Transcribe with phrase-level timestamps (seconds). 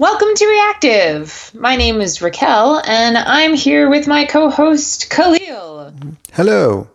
[0.00, 1.50] Welcome to Reactive.
[1.52, 6.16] My name is Raquel, and I'm here with my co host, Kahlil.
[6.32, 6.88] Hello.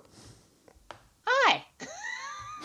[1.28, 1.64] Hi.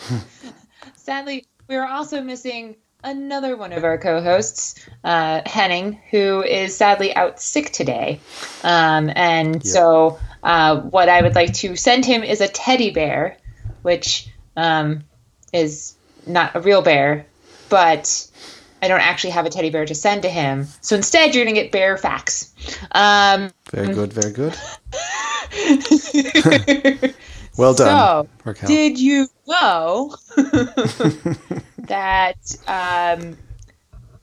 [0.95, 6.75] Sadly, we are also missing another one of our co hosts, uh, Henning, who is
[6.75, 8.19] sadly out sick today.
[8.63, 13.37] Um, and so, uh, what I would like to send him is a teddy bear,
[13.83, 14.27] which
[14.57, 15.03] um,
[15.53, 15.93] is
[16.25, 17.27] not a real bear,
[17.69, 18.27] but
[18.81, 20.67] I don't actually have a teddy bear to send to him.
[20.81, 22.53] So instead, you're going to get bear facts.
[22.91, 24.55] Um, Very good, very good.
[27.57, 28.67] well done, so, Raquel.
[28.67, 30.15] did you know
[31.77, 33.37] that um,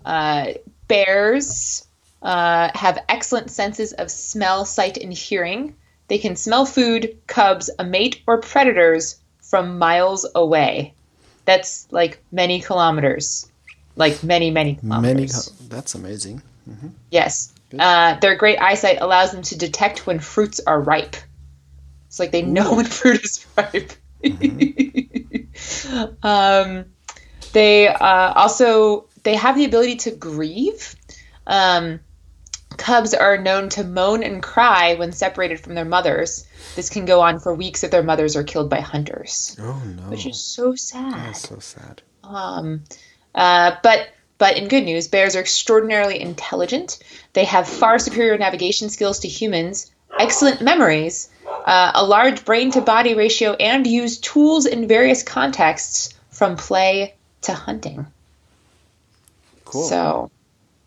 [0.05, 0.53] uh,
[0.89, 1.87] bears
[2.23, 5.75] uh, have excellent senses of smell, sight, and hearing?
[6.09, 10.95] They can smell food, cubs, a mate, or predators from miles away.
[11.45, 13.51] That's like many kilometers.
[13.99, 15.53] Like many, many kilometers.
[15.61, 15.69] Many.
[15.69, 16.43] That's amazing.
[17.11, 17.53] Yes.
[17.79, 21.17] Uh, their great eyesight allows them to detect when fruits are ripe.
[22.07, 23.93] It's like they know when fruit is ripe.
[26.23, 26.85] um,
[27.53, 30.95] they uh, also they have the ability to grieve.
[31.47, 32.01] Um,
[32.77, 36.47] cubs are known to moan and cry when separated from their mothers.
[36.77, 40.03] This can go on for weeks if their mothers are killed by hunters, Oh no.
[40.05, 41.13] which is so sad.
[41.15, 42.03] That's so sad.
[42.23, 42.85] Um,
[43.35, 46.99] uh, but but in good news, bears are extraordinarily intelligent.
[47.33, 51.29] They have far superior navigation skills to humans, excellent memories,
[51.67, 57.15] uh, a large brain to body ratio, and use tools in various contexts, from play
[57.43, 58.07] to hunting.
[59.65, 59.89] Cool.
[59.89, 60.31] So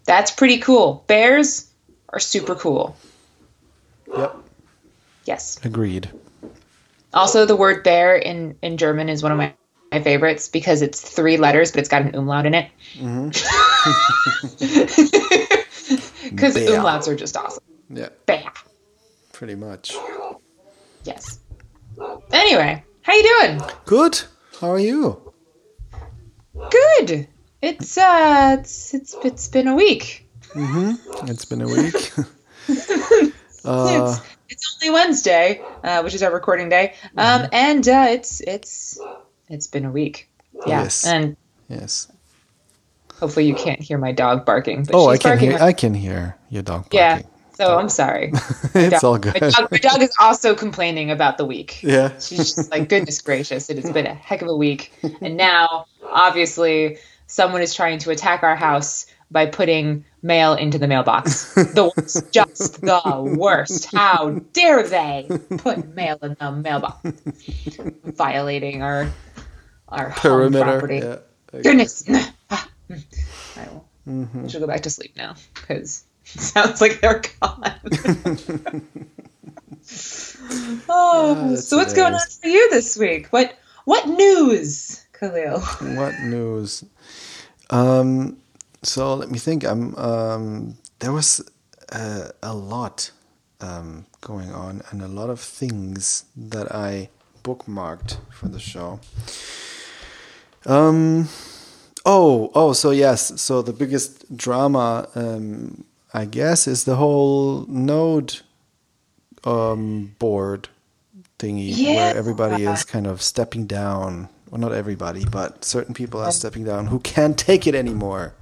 [0.06, 1.04] that's pretty cool.
[1.08, 1.70] Bears
[2.10, 2.96] are super cool.
[4.16, 4.36] Yep.
[5.26, 5.60] Yes.
[5.64, 6.10] Agreed.
[7.14, 9.54] Also, the word bear in, in German is one of my,
[9.92, 12.70] my favorites because it's three letters, but it's got an umlaut in it.
[16.30, 16.80] Because Bear.
[16.80, 17.64] umlauts are just awesome.
[17.90, 18.10] Yeah.
[18.26, 18.44] Bear.
[19.34, 19.96] Pretty much.
[21.04, 21.40] Yes.
[22.32, 23.62] Anyway, how you doing?
[23.86, 24.22] Good.
[24.60, 25.34] How are you?
[26.70, 27.28] Good.
[27.62, 30.28] It's uh, it's it's it's been a week.
[30.54, 31.28] Mm-hmm.
[31.28, 31.96] It's been a week.
[33.66, 36.94] uh, it's it's only Wednesday, uh, which is our recording day.
[37.18, 39.00] Um, and uh, it's it's
[39.52, 40.30] it's been a week.
[40.66, 40.84] Yeah.
[40.84, 41.06] Yes.
[41.06, 41.36] And
[41.70, 42.12] yes.
[43.20, 44.84] hopefully you can't hear my dog barking.
[44.84, 45.58] But Oh, I can hear.
[45.60, 47.00] I can hear your dog barking.
[47.00, 47.22] yeah.
[47.54, 48.32] So I'm sorry.
[48.74, 49.34] it's all My good.
[49.40, 51.84] dog, my dog is also complaining about the week.
[51.84, 52.18] Yeah.
[52.18, 54.92] She's just like, goodness gracious, it has been a heck of a week.
[55.22, 56.98] And now, obviously,
[57.28, 61.54] someone is trying to attack our house by putting mail into the mailbox.
[61.72, 63.94] The worst, just the worst.
[63.94, 65.28] How dare they
[65.58, 67.12] put mail in the mailbox?
[68.04, 69.10] Violating our
[69.88, 70.64] our home Perimeter.
[70.64, 70.98] property.
[70.98, 71.18] Yeah.
[71.62, 72.04] Goodness.
[72.50, 73.04] Ah, mm.
[73.58, 73.88] I will.
[74.44, 77.74] I should go back to sleep now because sounds like they're gone.
[80.90, 83.28] oh, that's so what's going on for you this week?
[83.28, 85.62] What what news, Kahlil?
[85.96, 86.84] What news?
[87.70, 88.41] Um,
[88.84, 89.64] so let me think.
[89.64, 89.96] I'm.
[89.96, 91.42] Um, there was
[91.92, 93.12] uh, a lot
[93.60, 97.10] um, going on and a lot of things that I
[97.44, 99.00] bookmarked for the show.
[100.66, 101.28] Um.
[102.06, 102.74] Oh, oh.
[102.74, 103.40] So yes.
[103.42, 105.84] So the biggest drama, um,
[106.14, 108.40] I guess, is the whole Node
[109.44, 110.70] um, board
[111.40, 111.96] thingy Yeah.
[111.96, 114.30] where everybody is kind of stepping down.
[114.50, 118.34] Well, not everybody, but certain people are stepping down who can't take it anymore.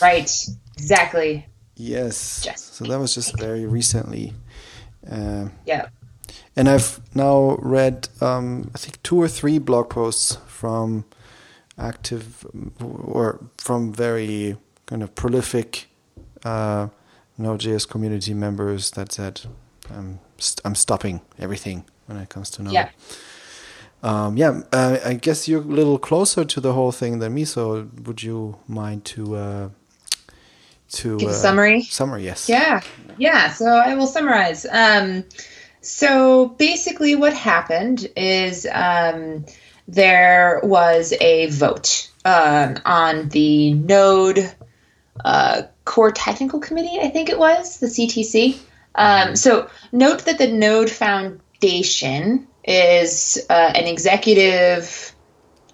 [0.00, 0.30] Right,
[0.76, 1.46] exactly.
[1.76, 2.42] Yes.
[2.44, 4.32] Just so that was just very recently.
[5.10, 5.88] Um Yeah.
[6.56, 11.04] and I've now read, um, I think, two or three blog posts from
[11.78, 12.46] active
[12.80, 14.56] or from very
[14.86, 15.88] kind of prolific
[16.44, 16.88] uh,
[17.38, 19.40] Node.js community members that said,
[19.90, 22.72] I'm, st- I'm stopping everything when it comes to Node.
[22.74, 22.88] Yeah.
[24.02, 27.44] Um, yeah, uh, I guess you're a little closer to the whole thing than me.
[27.46, 29.68] So, would you mind to uh,
[30.94, 31.82] to Give a uh, summary?
[31.82, 32.48] Summary, yes.
[32.48, 32.80] Yeah,
[33.18, 33.50] yeah.
[33.52, 34.66] So I will summarize.
[34.70, 35.24] Um,
[35.80, 39.44] so basically, what happened is um,
[39.86, 44.54] there was a vote um, on the Node
[45.22, 48.58] uh, Core Technical Committee, I think it was the CTC.
[48.94, 55.14] Um, so note that the Node Foundation is uh, an executive,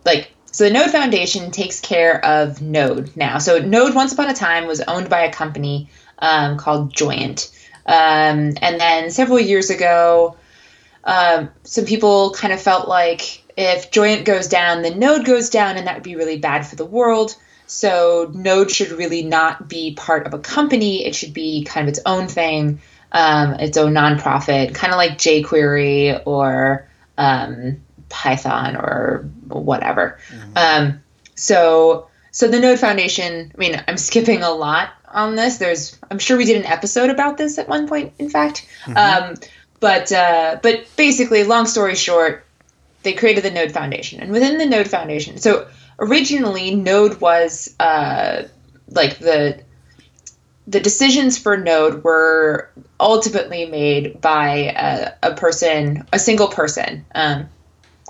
[0.05, 3.39] like so the Node Foundation takes care of Node now.
[3.39, 7.51] So Node, once upon a time, was owned by a company um, called Joyent,
[7.87, 10.37] um, and then several years ago,
[11.03, 15.79] um, some people kind of felt like if Joyent goes down, then Node goes down,
[15.79, 17.35] and that would be really bad for the world.
[17.67, 21.07] So Node should really not be part of a company.
[21.07, 25.13] It should be kind of its own thing, um, its own nonprofit, kind of like
[25.13, 26.87] jQuery or
[27.17, 27.81] um,
[28.11, 30.19] Python or whatever.
[30.29, 30.53] Mm-hmm.
[30.57, 31.03] Um,
[31.35, 33.53] so so the Node Foundation.
[33.55, 35.57] I mean, I'm skipping a lot on this.
[35.57, 38.13] There's I'm sure we did an episode about this at one point.
[38.19, 38.97] In fact, mm-hmm.
[38.97, 39.37] Um,
[39.81, 42.45] but uh, but basically, long story short,
[43.03, 45.67] they created the Node Foundation, and within the Node Foundation, so
[45.99, 48.43] originally Node was uh,
[48.89, 49.63] like the
[50.67, 52.71] the decisions for Node were
[53.01, 57.49] ultimately made by a, a person, a single person, um,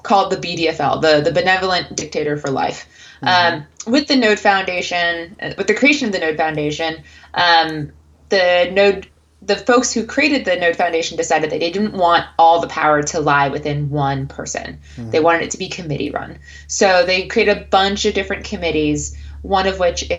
[0.02, 2.88] called the BDFL, the the Benevolent Dictator for Life.
[3.22, 3.56] Mm-hmm.
[3.56, 7.02] Um, with the Node Foundation, uh, with the creation of the Node Foundation,
[7.34, 7.92] um,
[8.28, 9.08] the Node
[9.42, 13.02] the folks who created the Node Foundation decided that they didn't want all the power
[13.02, 14.80] to lie within one person.
[14.96, 15.10] Mm-hmm.
[15.10, 16.38] They wanted it to be committee run.
[16.66, 20.10] So they created a bunch of different committees, one of which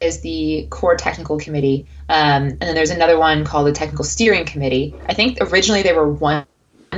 [0.00, 1.86] is the core technical committee.
[2.08, 4.94] Um, and then there's another one called the technical steering committee.
[5.08, 6.46] I think originally they were one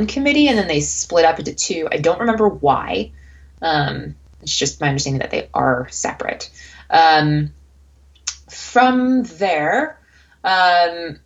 [0.06, 1.88] committee and then they split up into two.
[1.90, 3.12] I don't remember why.
[3.60, 6.50] Um, it's just my understanding that they are separate.
[6.90, 7.52] Um,
[8.48, 10.00] from there,
[10.44, 11.18] um,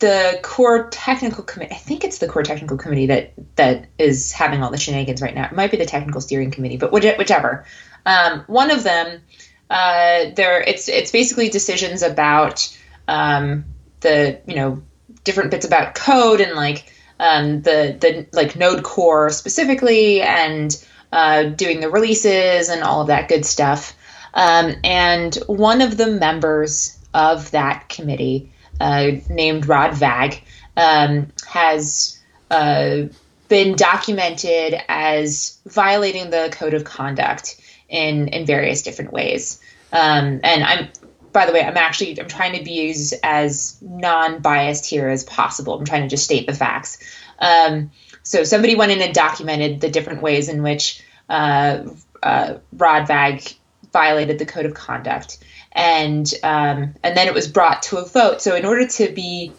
[0.00, 1.74] the core technical committee.
[1.74, 5.34] I think it's the core technical committee that that is having all the shenanigans right
[5.34, 5.46] now.
[5.46, 7.64] It might be the technical steering committee, but whichever.
[8.06, 9.20] Um, one of them,
[9.68, 12.76] uh, there it's it's basically decisions about
[13.06, 13.66] um,
[14.00, 14.82] the you know
[15.22, 21.44] different bits about code and like um, the the like Node core specifically and uh,
[21.44, 23.94] doing the releases and all of that good stuff.
[24.32, 30.42] Um, and one of the members of that committee, uh, named Rod Vagg,
[30.76, 32.18] um, has
[32.50, 33.02] uh,
[33.48, 39.60] been documented as violating the code of conduct in in various different ways.
[39.92, 40.88] Um, and I'm,
[41.32, 45.78] by the way, I'm actually I'm trying to be as, as non-biased here as possible.
[45.78, 46.98] I'm trying to just state the facts.
[47.38, 47.90] Um,
[48.22, 51.84] so somebody went in and documented the different ways in which uh,
[52.22, 53.54] uh, Rod Vagg
[53.92, 55.38] violated the code of conduct
[55.72, 58.40] and um, and then it was brought to a vote.
[58.42, 59.52] So in order to be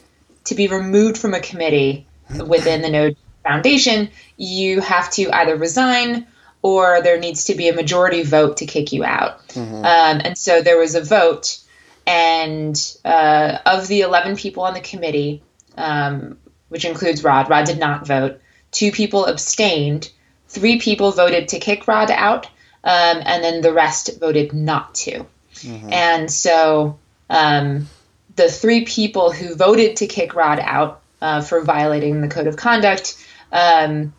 [0.45, 2.07] to be removed from a committee
[2.45, 6.27] within the Node Foundation, you have to either resign
[6.61, 9.47] or there needs to be a majority vote to kick you out.
[9.49, 9.75] Mm-hmm.
[9.75, 11.59] Um, and so there was a vote,
[12.05, 15.43] and uh, of the eleven people on the committee,
[15.77, 16.37] um,
[16.69, 18.39] which includes Rod, Rod did not vote.
[18.71, 20.11] Two people abstained.
[20.47, 22.45] Three people voted to kick Rod out,
[22.83, 25.25] um, and then the rest voted not to.
[25.55, 25.93] Mm-hmm.
[25.93, 26.99] And so
[27.29, 27.87] um,
[28.35, 32.57] the three people who voted to kick Rod out uh, for violating the code of
[32.57, 33.17] conduct
[33.51, 34.13] um,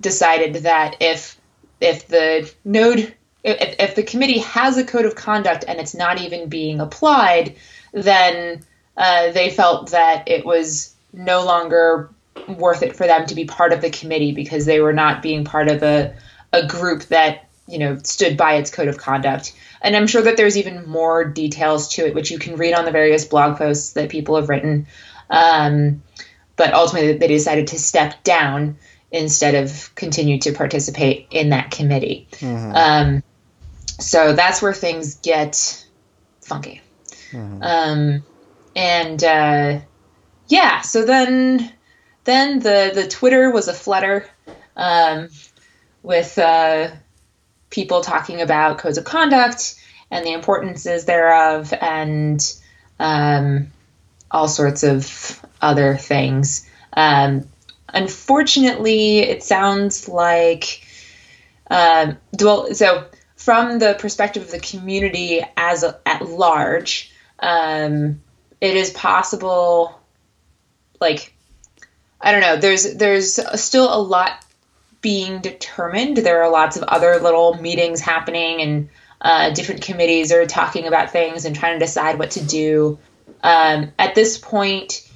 [0.00, 1.38] decided that if
[1.80, 3.14] if the node
[3.46, 7.56] if, if the committee has a code of conduct and it's not even being applied,
[7.92, 8.62] then
[8.96, 12.10] uh, they felt that it was no longer
[12.48, 15.44] worth it for them to be part of the committee because they were not being
[15.44, 16.14] part of a,
[16.52, 19.52] a group that you know stood by its code of conduct
[19.86, 22.84] and I'm sure that there's even more details to it, which you can read on
[22.84, 24.86] the various blog posts that people have written.
[25.30, 26.02] Um,
[26.56, 28.78] but ultimately, they decided to step down
[29.12, 32.26] instead of continue to participate in that committee.
[32.32, 32.72] Mm-hmm.
[32.74, 33.22] Um,
[33.98, 35.86] so that's where things get
[36.42, 36.80] funky.
[37.30, 37.62] Mm-hmm.
[37.62, 38.22] Um,
[38.74, 39.80] and uh,
[40.48, 41.72] yeah, so then
[42.24, 44.28] then the the Twitter was a flutter
[44.76, 45.28] um,
[46.02, 46.38] with.
[46.38, 46.90] Uh,
[47.70, 49.74] people talking about codes of conduct
[50.10, 52.54] and the importances thereof and
[52.98, 53.70] um,
[54.30, 56.68] all sorts of other things.
[56.92, 57.46] Um,
[57.88, 60.86] unfortunately, it sounds like
[61.70, 63.06] um, well, so
[63.46, 68.20] from the perspective of the community as a, at large, um,
[68.60, 70.00] it is possible.
[71.00, 71.32] Like,
[72.20, 72.56] I don't know.
[72.56, 74.44] There's there's still a lot
[75.00, 76.16] being determined.
[76.16, 78.88] There are lots of other little meetings happening, and
[79.20, 82.98] uh, different committees are talking about things and trying to decide what to do.
[83.44, 85.08] Um, at this point,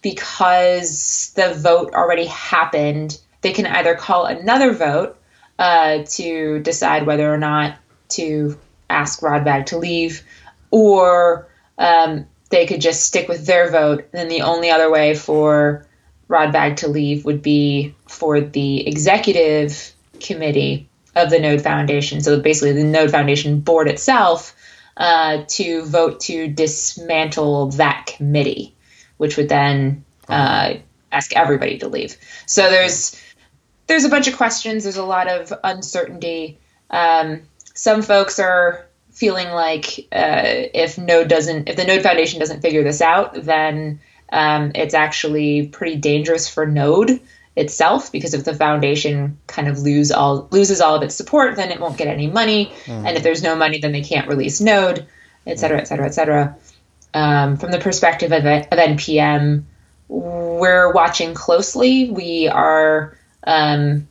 [0.00, 5.18] because the vote already happened, they can either call another vote
[5.58, 7.78] uh, to decide whether or not
[8.10, 8.58] to
[8.90, 10.22] ask Rod Vagg to leave,
[10.70, 14.00] or um, they could just stick with their vote.
[14.00, 15.86] And then the only other way for
[16.28, 22.40] Rod Vagg to leave would be for the executive committee of the Node Foundation, so
[22.40, 24.54] basically the Node Foundation board itself,
[24.96, 28.74] uh, to vote to dismantle that committee,
[29.16, 30.74] which would then uh,
[31.12, 32.16] ask everybody to leave.
[32.46, 33.20] So there's
[33.86, 34.84] there's a bunch of questions.
[34.84, 36.58] There's a lot of uncertainty.
[36.90, 37.42] Um,
[37.74, 40.42] some folks are feeling like uh,
[40.74, 44.00] if Node doesn't, if the Node Foundation doesn't figure this out, then
[44.32, 47.20] um, it's actually pretty dangerous for Node
[47.56, 51.70] itself because if the foundation kind of lose all loses all of its support, then
[51.70, 53.06] it won't get any money, mm.
[53.06, 55.06] and if there's no money, then they can't release Node,
[55.46, 56.56] et cetera, et cetera, et cetera.
[57.12, 59.62] Um, from the perspective of, of npm,
[60.08, 62.10] we're watching closely.
[62.10, 64.08] We are, um,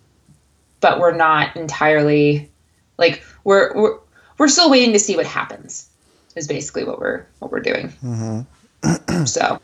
[0.79, 2.51] but we're not entirely
[2.97, 3.99] like we're we're
[4.37, 5.89] we're still waiting to see what happens.
[6.35, 7.93] Is basically what we're what we're doing.
[8.03, 9.25] Mm-hmm.
[9.25, 9.59] so,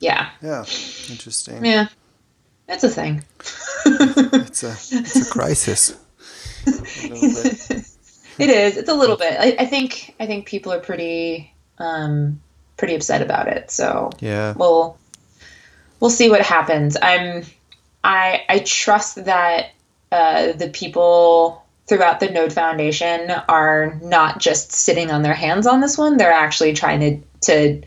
[0.00, 0.30] yeah.
[0.42, 0.64] Yeah.
[1.08, 1.64] Interesting.
[1.64, 1.86] Yeah.
[2.68, 3.24] It's a thing.
[3.86, 5.96] it's a it's a crisis.
[6.66, 6.72] A
[8.38, 8.76] it is.
[8.76, 9.36] It's a little bit.
[9.38, 12.40] I, I, think I think people are pretty um
[12.76, 13.70] pretty upset about it.
[13.70, 14.98] So yeah, we'll
[16.00, 16.96] we'll see what happens.
[17.00, 17.44] I'm
[18.04, 19.70] I I trust that
[20.10, 25.80] uh, the people throughout the Node Foundation are not just sitting on their hands on
[25.80, 26.16] this one.
[26.16, 27.82] They're actually trying to to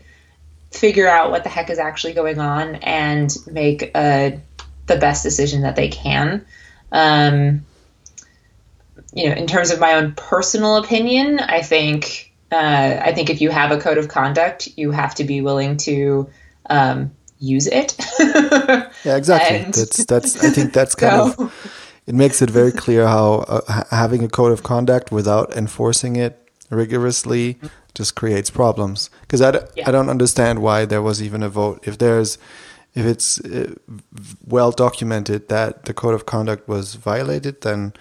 [0.70, 4.40] figure out what the heck is actually going on and make a,
[4.86, 6.44] the best decision that they can.
[6.92, 7.64] Um,
[9.14, 13.40] you know, in terms of my own personal opinion, I think uh, I think if
[13.40, 16.30] you have a code of conduct, you have to be willing to
[16.68, 17.96] um, use it.
[18.18, 19.58] yeah, exactly.
[19.58, 20.42] And that's that's.
[20.42, 21.44] I think that's kind so.
[21.44, 21.82] of.
[22.06, 26.48] It makes it very clear how uh, having a code of conduct without enforcing it
[26.70, 27.58] rigorously
[27.94, 29.10] just creates problems.
[29.22, 29.88] Because I, yeah.
[29.88, 31.80] I don't understand why there was even a vote.
[31.86, 32.38] If there's
[32.94, 33.74] if it's uh,
[34.46, 37.92] well documented that the code of conduct was violated, then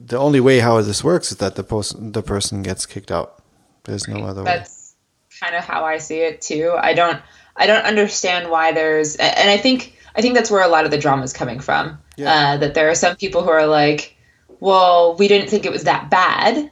[0.00, 3.42] the only way how this works is that the person the person gets kicked out.
[3.84, 4.58] There's no other That's way.
[4.58, 4.94] That's
[5.40, 6.74] kind of how I see it too.
[6.78, 7.20] I don't
[7.58, 10.90] I don't understand why there's and I think I think that's where a lot of
[10.90, 11.98] the drama is coming from.
[12.16, 12.32] Yeah.
[12.32, 14.16] Uh, that there are some people who are like,
[14.60, 16.70] well, we didn't think it was that bad.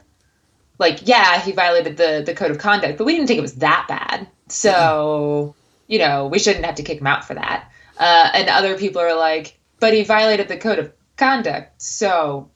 [0.79, 3.55] Like, yeah, he violated the the code of conduct, but we didn't think it was
[3.55, 4.27] that bad.
[4.49, 5.55] So,
[5.87, 7.69] you know, we shouldn't have to kick him out for that.
[7.97, 12.49] Uh, and other people are like, but he violated the code of conduct, so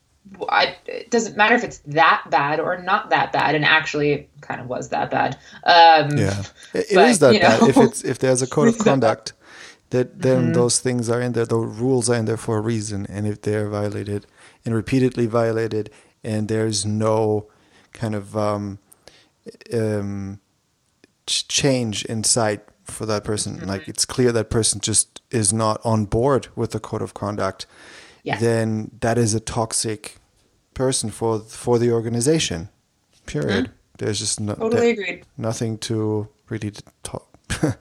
[0.48, 4.30] I, it doesn't matter if it's that bad or not that bad, and actually, it
[4.40, 5.36] kind of was that bad.
[5.64, 6.42] Um, yeah,
[6.74, 7.60] it, it but, is that bad.
[7.60, 7.68] Know.
[7.68, 9.32] If it's if there's a code of conduct,
[9.90, 10.52] that then mm-hmm.
[10.52, 11.44] those things are in there.
[11.44, 14.26] The rules are in there for a reason, and if they're violated
[14.64, 15.90] and repeatedly violated,
[16.22, 17.48] and there's no
[17.92, 18.78] kind of um,
[19.72, 20.40] um,
[21.26, 23.68] change in sight for that person, mm-hmm.
[23.68, 27.66] like it's clear that person just is not on board with the code of conduct
[28.22, 28.38] yeah.
[28.38, 30.18] then that is a toxic
[30.74, 32.68] person for for the organization.
[33.26, 33.66] Period.
[33.66, 33.72] Mm-hmm.
[33.98, 35.24] There's just no, totally agreed.
[35.36, 37.28] nothing to really talk.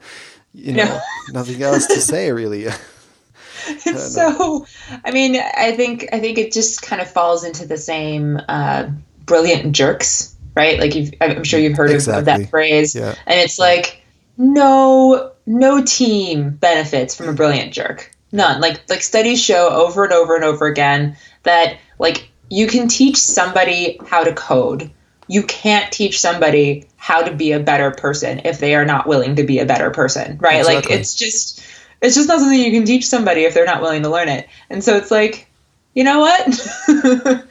[0.53, 1.01] you know, no.
[1.31, 2.67] nothing else to say really.
[3.67, 4.65] it's so
[5.05, 8.89] i mean i think i think it just kind of falls into the same uh,
[9.25, 12.13] brilliant jerks right like you've, i'm sure you've heard exactly.
[12.13, 13.13] of, of, that phrase yeah.
[13.27, 14.01] and it's like
[14.37, 18.61] no no team benefits from a brilliant jerk None.
[18.61, 23.17] Like like studies show over and over and over again that like you can teach
[23.17, 24.91] somebody how to code.
[25.27, 29.37] You can't teach somebody how to be a better person if they are not willing
[29.37, 30.59] to be a better person, right?
[30.59, 30.91] Exactly.
[30.91, 31.63] Like it's just
[32.01, 34.47] it's just not something you can teach somebody if they're not willing to learn it.
[34.69, 35.47] And so it's like,
[35.93, 36.47] you know what?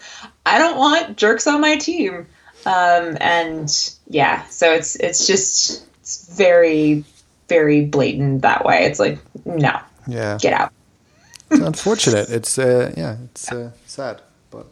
[0.47, 2.27] I don't want jerks on my team.
[2.67, 7.05] Um, and yeah, so it's it's just it's very
[7.49, 8.85] very blatant that way.
[8.85, 10.39] It's like no, yeah.
[10.41, 10.73] Get out.
[11.51, 12.31] it's unfortunate.
[12.31, 14.67] It's uh, yeah, it's uh, sad, but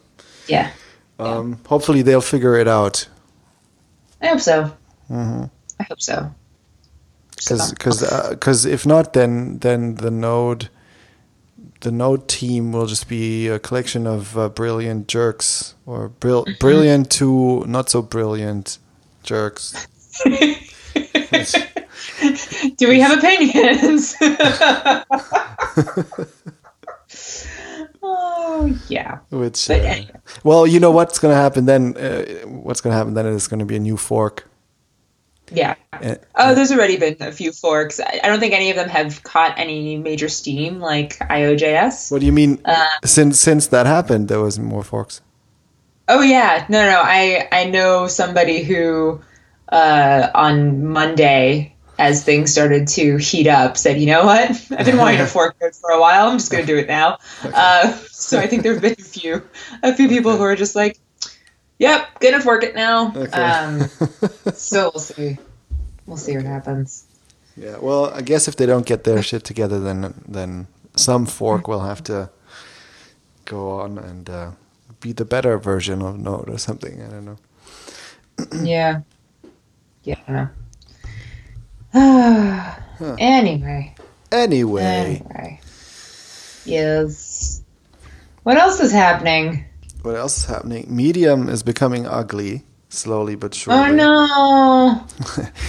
[0.47, 0.71] yeah.
[1.19, 1.67] Um, yeah.
[1.67, 3.07] Hopefully they'll figure it out.
[4.21, 4.63] I hope so.
[5.09, 5.45] Mm-hmm.
[5.79, 6.33] I hope so.
[7.35, 10.69] Because because because uh, if not, then then the node
[11.81, 16.59] the node team will just be a collection of uh, brilliant jerks or bril- mm-hmm.
[16.59, 18.77] brilliant to not so brilliant
[19.23, 19.87] jerks.
[22.77, 24.15] Do we have opinions?
[28.03, 29.19] oh yeah.
[29.29, 30.01] Which, uh,
[30.43, 31.95] well, you know what's going to happen then?
[31.97, 34.49] Uh, what's going to happen then is going to be a new fork.
[35.51, 35.75] Yeah.
[35.93, 37.99] Uh, oh, there's already been a few forks.
[37.99, 42.11] I don't think any of them have caught any major steam like IOJS.
[42.11, 42.61] What do you mean?
[42.65, 45.21] Um, since since that happened, there was more forks.
[46.07, 47.01] Oh yeah, no, no.
[47.03, 49.21] I I know somebody who
[49.71, 54.49] uh, on Monday as things started to heat up, said, you know what?
[54.71, 56.29] I've been wanting to fork code for a while.
[56.29, 57.17] I'm just going to do it now.
[57.43, 57.51] Okay.
[57.53, 59.47] Uh, so I think there have been a few,
[59.83, 60.37] a few people okay.
[60.37, 60.97] who are just like,
[61.77, 63.13] yep, going to fork it now.
[63.13, 63.31] Okay.
[63.31, 63.81] Um,
[64.53, 65.37] so we'll see.
[66.05, 67.05] We'll see what happens.
[67.57, 67.77] Yeah.
[67.77, 71.81] Well, I guess if they don't get their shit together, then then some fork will
[71.81, 72.29] have to
[73.43, 74.51] go on and uh,
[75.01, 77.01] be the better version of Node or something.
[77.03, 77.37] I don't know.
[78.63, 79.01] yeah.
[80.03, 80.47] Yeah.
[82.99, 83.15] Huh.
[83.17, 83.95] Anyway.
[84.29, 85.61] Anyway, Anyway.
[86.65, 87.61] Yes.
[88.43, 89.63] What else is happening?
[90.01, 90.85] what else is happening?
[90.93, 93.79] Medium is becoming ugly, slowly but oh, surely.
[93.79, 95.07] Oh no.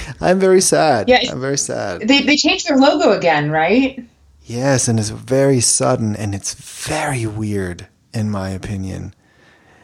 [0.20, 1.08] I'm very sad.
[1.08, 2.06] Yeah, I'm very sad.
[2.06, 4.04] They they changed their logo again, right?
[4.42, 9.14] Yes, and it's very sudden and it's very weird, in my opinion.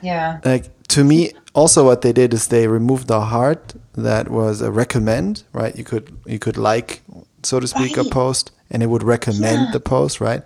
[0.00, 0.40] Yeah.
[0.44, 4.70] Like to me, also what they did is they removed the heart that was a
[4.70, 5.74] recommend, right?
[5.78, 7.00] You could you could like,
[7.42, 9.72] so to speak, a post, and it would recommend Yeah.
[9.72, 10.42] the post, right?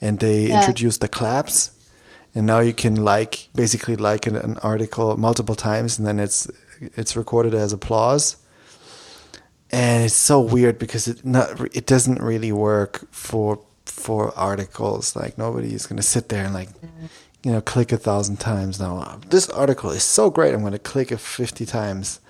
[0.00, 0.54] And they Yeah.
[0.56, 1.70] introduced the claps,
[2.34, 6.48] and now you can like basically like an, an article multiple times, and then it's
[7.00, 8.36] it's recorded as applause.
[9.70, 15.16] And it's so weird because it not it doesn't really work for for articles.
[15.16, 16.68] Like nobody is gonna sit there and like
[17.44, 18.98] you know click a thousand times now.
[18.98, 20.54] "Uh, This article is so great.
[20.54, 22.20] I'm gonna click it fifty times.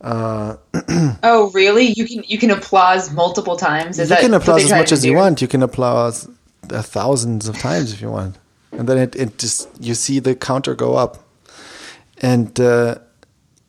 [0.00, 0.56] Uh,
[1.22, 1.86] Oh really?
[1.96, 3.98] You can you can applause multiple times.
[3.98, 5.40] Is you can applause as much to as you want.
[5.40, 6.28] You can applause
[6.70, 8.36] uh, thousands of times if you want,
[8.72, 11.16] and then it, it just you see the counter go up,
[12.22, 12.96] and uh,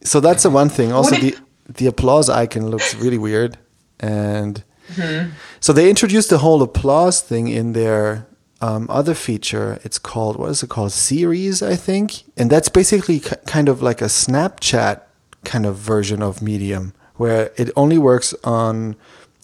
[0.04, 0.92] so that's the one thing.
[0.92, 1.36] Also, What the
[1.80, 3.58] the applause icon looks really weird,
[4.00, 4.64] and
[4.96, 5.32] Mm-hmm.
[5.60, 8.26] so they introduced the whole applause thing in their
[8.62, 9.80] um, other feature.
[9.84, 10.92] It's called what is it called?
[10.92, 15.02] Series, I think, and that's basically k- kind of like a Snapchat
[15.44, 18.96] kind of version of Medium, where it only works on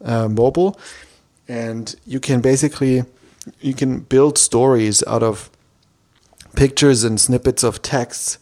[0.04, 0.80] uh, mobile,
[1.48, 3.04] and you can basically
[3.62, 5.50] you can build stories out of
[6.56, 8.38] pictures and snippets of texts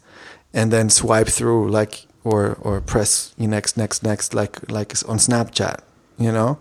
[0.53, 5.79] and then swipe through like or or press next next next like like on Snapchat,
[6.17, 6.59] you know?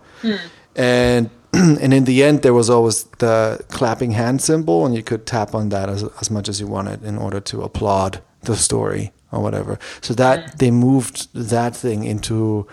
[0.75, 1.29] And
[1.81, 5.53] and in the end there was always the clapping hand symbol and you could tap
[5.53, 9.41] on that as as much as you wanted in order to applaud the story or
[9.41, 9.77] whatever.
[10.01, 12.67] So that they moved that thing into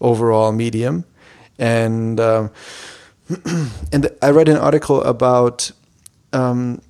[0.00, 1.04] overall medium
[1.58, 2.50] and um,
[3.92, 5.70] and I read an article about
[6.32, 6.80] um,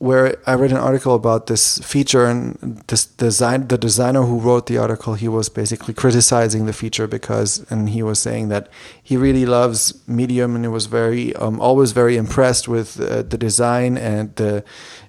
[0.00, 4.64] where I read an article about this feature and this design the designer who wrote
[4.66, 8.70] the article he was basically criticizing the feature because and he was saying that
[9.02, 13.36] he really loves medium and he was very um, always very impressed with uh, the
[13.36, 14.64] design and the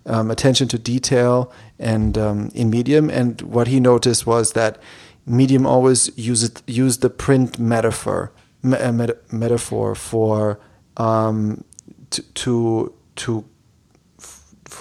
[0.05, 3.09] um, attention to detail and um, in medium.
[3.09, 4.77] And what he noticed was that
[5.25, 8.91] medium always used used the print metaphor me- uh,
[9.31, 10.59] metaphor for
[10.97, 11.63] um,
[12.09, 13.45] to to to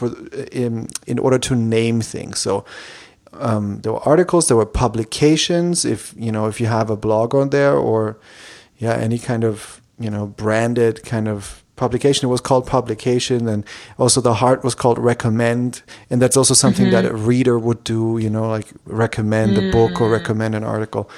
[0.01, 0.09] for
[0.53, 2.39] in in order to name things.
[2.41, 2.65] So
[3.33, 5.85] um, there were articles, there were publications.
[5.85, 8.19] If you know, if you have a blog on there, or
[8.79, 13.65] yeah, any kind of you know branded kind of publication, it was called publication, and
[13.99, 18.19] also the heart was called recommend, and that's also something that a reader would do.
[18.19, 21.09] You know, like recommend a book or recommend an article.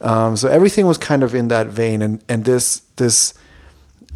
[0.00, 3.34] Um, so everything was kind of in that vein, and and this this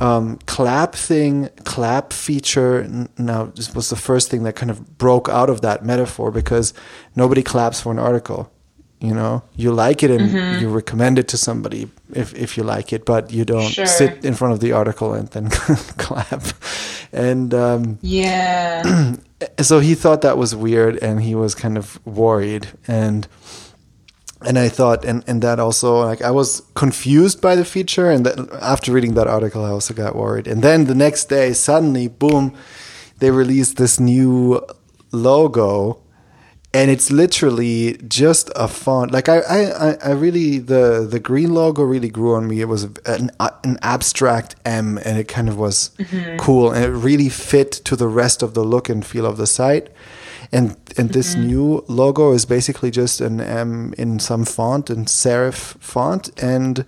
[0.00, 2.86] um, clap thing, clap feature.
[3.18, 6.74] Now, this was the first thing that kind of broke out of that metaphor because
[7.14, 8.50] nobody claps for an article.
[8.98, 12.94] You know, you like it and you recommend it to somebody if, if you like
[12.94, 13.84] it, but you don't Sure.
[13.86, 15.50] sit in front of the article and then
[15.98, 16.42] clap.
[17.12, 19.16] And um, Yeah.
[19.60, 23.28] so he thought that was weird and he was kind of worried and
[24.46, 28.10] and I thought and and that also like I was confused by the feature.
[28.10, 30.46] And that after reading that article I also got worried.
[30.46, 32.54] And then the next day suddenly boom
[33.18, 34.64] they released this new
[35.12, 35.98] logo.
[36.74, 39.10] And it's literally just a font.
[39.10, 42.60] Like I, I I- really the the green logo really grew on me.
[42.60, 43.30] It was an,
[43.64, 46.36] an abstract m and it kind of was mm-hmm.
[46.36, 46.70] cool.
[46.72, 49.88] And it really fit to the rest of the look and feel of the site
[50.52, 51.46] and and this mm-hmm.
[51.46, 56.30] new logo is basically just an m in some font and serif font.
[56.42, 56.84] And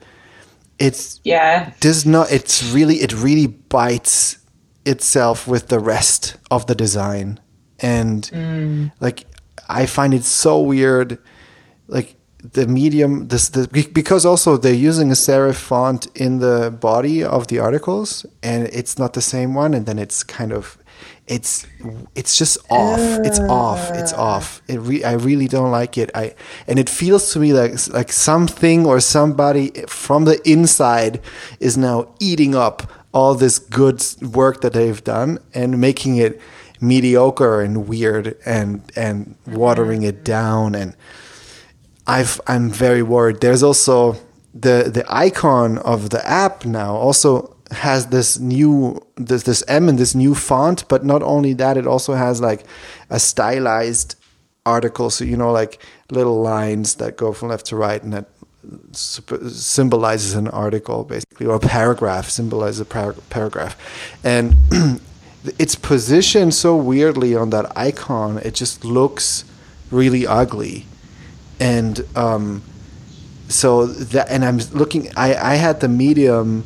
[0.79, 1.73] it's Yeah.
[1.81, 4.39] does not it's really it really bites
[4.85, 7.41] itself with the rest of the design.
[7.81, 8.93] And mm.
[9.01, 9.27] like
[9.69, 11.19] i find it so weird
[11.89, 12.17] like
[12.53, 17.49] the medium this the because also they're using a serif font in the body of
[17.49, 20.79] the articles and it's not the same one and then it's kind of
[21.29, 21.67] it's
[22.15, 23.01] it's just off.
[23.01, 23.91] It's off.
[23.93, 24.63] It's off.
[24.67, 26.11] It re- i really don't like it.
[26.15, 26.35] I
[26.67, 31.21] and it feels to me like like something or somebody from the inside
[31.61, 36.41] is now eating up all this good work that they've done and making it
[36.81, 40.25] mediocre and weird and and watering it mm-hmm.
[40.25, 40.75] down.
[40.75, 40.97] And
[42.07, 43.41] I've I'm very worried.
[43.41, 44.17] There's also
[44.55, 46.97] the the icon of the app now.
[46.97, 51.77] Also has this new this this M and this new font, but not only that,
[51.77, 52.65] it also has like
[53.11, 54.17] a stylized
[54.65, 55.11] article.
[55.11, 58.27] So you know, like little lines that go from left to right and that
[58.93, 63.77] symbolizes an article basically or a paragraph symbolizes a par- paragraph
[64.25, 64.55] and
[65.59, 69.45] it's positioned so weirdly on that icon it just looks
[69.91, 70.85] really ugly
[71.61, 72.63] and um,
[73.49, 76.65] so that and i'm looking i i had the medium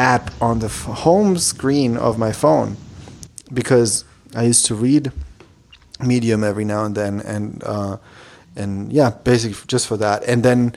[0.00, 2.76] app on the f- home screen of my phone
[3.52, 5.04] because i used to read
[6.12, 7.96] medium every now and then and uh,
[8.56, 10.18] and yeah basically just for that.
[10.32, 10.74] And then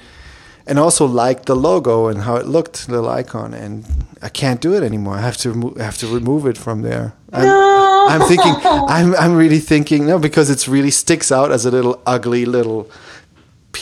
[0.67, 3.85] and also like the logo and how it looked little icon and
[4.21, 5.15] i can't do it anymore.
[5.19, 7.05] I have to remo- I have to remove it from there.
[7.31, 8.05] I'm, No.
[8.13, 8.53] I'm thinking
[8.95, 12.81] i'm i'm really thinking no because it's really sticks out as a little ugly little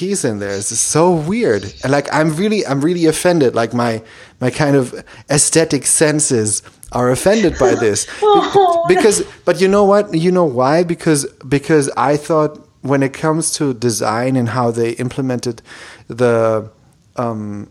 [0.01, 0.55] piece in there.
[0.57, 1.63] It's so weird.
[1.83, 3.53] And like I'm really I'm really offended.
[3.53, 4.01] Like my
[4.39, 4.85] my kind of
[5.29, 8.07] aesthetic senses are offended by this.
[8.23, 10.13] Oh, because but you know what?
[10.25, 10.83] You know why?
[10.83, 11.21] Because
[11.57, 15.61] because I thought when it comes to design and how they implemented
[16.07, 16.69] the
[17.15, 17.69] um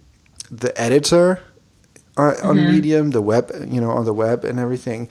[0.63, 1.41] the editor
[2.17, 5.09] on, on Medium, the web, you know, on the web and everything.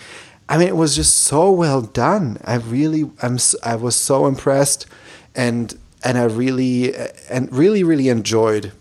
[0.52, 2.38] I mean, it was just so well done.
[2.44, 4.88] I really, I'm, I was so impressed,
[5.36, 6.96] and and I really,
[7.30, 8.72] and really, really enjoyed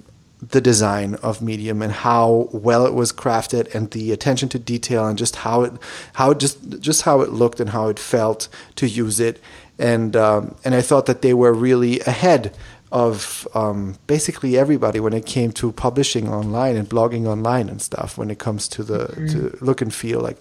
[0.40, 5.06] the design of Medium and how well it was crafted, and the attention to detail,
[5.06, 5.72] and just how it,
[6.14, 9.40] how it just, just how it looked and how it felt to use it,
[9.78, 12.56] and um, and I thought that they were really ahead
[12.90, 18.16] of um, basically everybody when it came to publishing online and blogging online and stuff.
[18.16, 20.38] When it comes to the to look and feel, like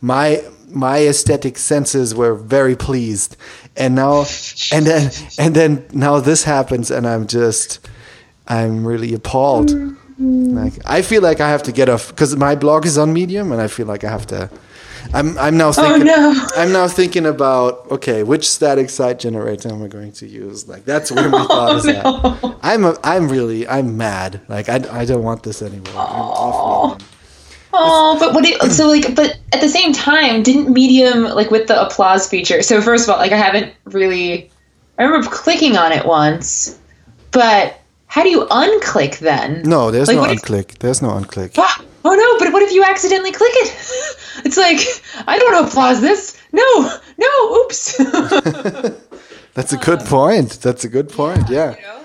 [0.00, 3.36] my my aesthetic senses were very pleased,
[3.76, 4.24] and now
[4.72, 7.86] and then and then now this happens, and I'm just
[8.48, 9.72] I'm really appalled.
[10.18, 13.52] Like I feel like I have to get off because my blog is on Medium,
[13.52, 14.50] and I feel like I have to.
[15.14, 16.08] I'm I'm now oh, thinking.
[16.10, 16.46] oh, no.
[16.62, 20.68] I'm now thinking about okay, which static site generator am I going to use?
[20.68, 22.56] Like that's where my oh, thought is at.
[22.62, 24.42] I'm a, I'm really I'm mad.
[24.48, 25.94] Like I, I don't want this anymore.
[25.94, 27.02] Mad.
[27.72, 28.44] Oh, but what?
[28.44, 32.62] It, so like, but at the same time, didn't Medium like with the applause feature?
[32.62, 34.50] So first of all, like I haven't really.
[34.98, 36.78] I remember clicking on it once,
[37.30, 39.62] but how do you unclick then?
[39.62, 40.78] No, there's Like, no what if- unclick.
[40.78, 41.54] There's no unclick.
[41.58, 42.38] Ah, oh no!
[42.44, 44.16] But what if you accidentally click it?
[44.44, 44.78] It's like
[45.28, 46.40] I don't want to applause this.
[46.52, 47.96] No, no, oops.
[49.54, 50.60] That's a good point.
[50.62, 51.48] That's a good point.
[51.50, 51.76] Yeah.
[51.76, 51.99] you know,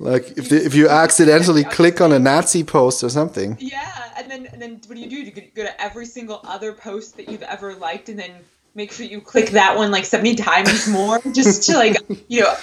[0.00, 3.56] like if the, if you accidentally click on a Nazi post or something.
[3.60, 5.16] yeah, and then and then what do you do?
[5.16, 8.32] You go- to every single other post that you've ever liked, and then
[8.74, 11.96] make sure you click that one like seventy times more, just to like
[12.28, 12.54] you know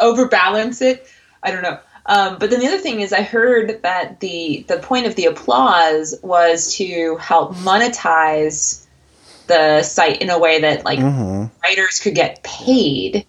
[0.00, 1.06] overbalance it.
[1.42, 1.78] I don't know.
[2.06, 5.26] Um, but then the other thing is, I heard that the the point of the
[5.26, 8.86] applause was to help monetize
[9.46, 11.00] the site in a way that like
[11.62, 13.26] writers could get paid.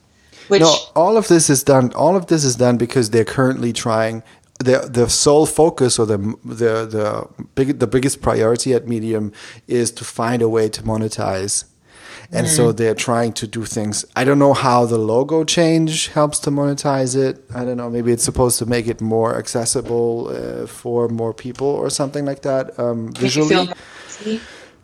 [0.49, 1.93] Which No, all of this is done.
[1.93, 4.23] All of this is done because they're currently trying.
[4.59, 9.31] The the sole focus or the the the big the biggest priority at Medium
[9.67, 11.63] is to find a way to monetize,
[12.29, 14.03] and so they're trying to do things.
[14.17, 17.41] I don't know how the logo change helps to monetize it.
[17.55, 17.89] I don't know.
[17.89, 22.41] Maybe it's supposed to make it more accessible uh, for more people or something like
[22.41, 23.69] that um, visually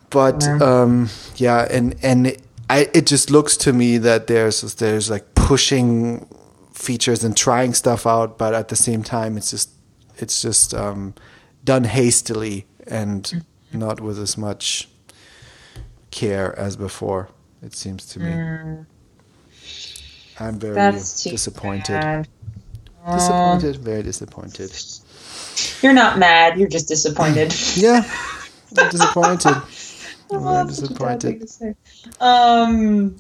[0.10, 2.38] but um, yeah, and and
[2.70, 6.28] I it just looks to me that there's there's like pushing
[6.74, 9.70] features and trying stuff out, but at the same time, it's just
[10.18, 11.14] it's just um,
[11.64, 14.90] done hastily and not with as much
[16.10, 17.30] care as before.
[17.62, 18.32] It seems to me.
[20.40, 22.02] I'm very disappointed.
[22.02, 22.28] bad.
[23.12, 24.72] Disappointed, very disappointed.
[25.82, 26.58] You're not mad.
[26.58, 27.54] You're just disappointed.
[27.76, 28.04] Yeah,
[28.78, 29.56] I'm disappointed.
[30.32, 31.78] I'm that's such a bad thing disappointed.
[32.20, 33.16] Um.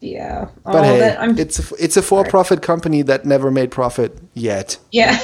[0.00, 0.48] Yeah.
[0.64, 4.78] But oh, hey, it's a, it's a for-profit company that never made profit yet.
[4.92, 5.12] Yeah.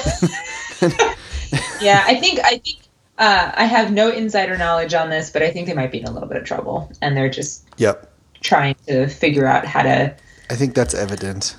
[1.81, 2.03] yeah.
[2.05, 2.39] I think.
[2.43, 2.79] I think.
[3.17, 6.05] Uh, I have no insider knowledge on this, but I think they might be in
[6.05, 8.11] a little bit of trouble, and they're just Yep,
[8.41, 10.13] trying to figure out how to.
[10.49, 11.55] I think that's evident.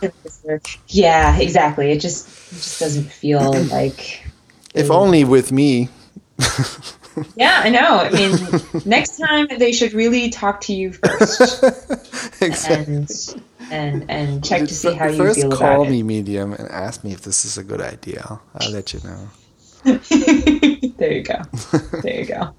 [0.89, 1.93] Yeah, exactly.
[1.93, 4.27] It just it just doesn't feel like.
[4.75, 5.89] If only with me.
[7.37, 7.99] Yeah, I know.
[7.99, 8.37] I mean,
[8.85, 11.63] next time they should really talk to you first
[12.43, 12.95] exactly.
[12.95, 16.69] and and and check to see how you First, feel call about me medium and
[16.71, 18.23] ask me if this is a good idea.
[18.29, 19.29] I'll, I'll let you know.
[20.99, 21.43] there you go.
[22.03, 22.55] There you go.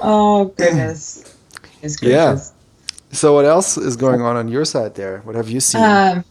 [0.00, 1.36] Oh goodness.
[1.60, 2.32] Goodness Yeah.
[2.32, 2.52] gracious.
[3.12, 5.18] So, what else is going on on your side there?
[5.20, 5.82] What have you seen?
[5.82, 6.24] Um,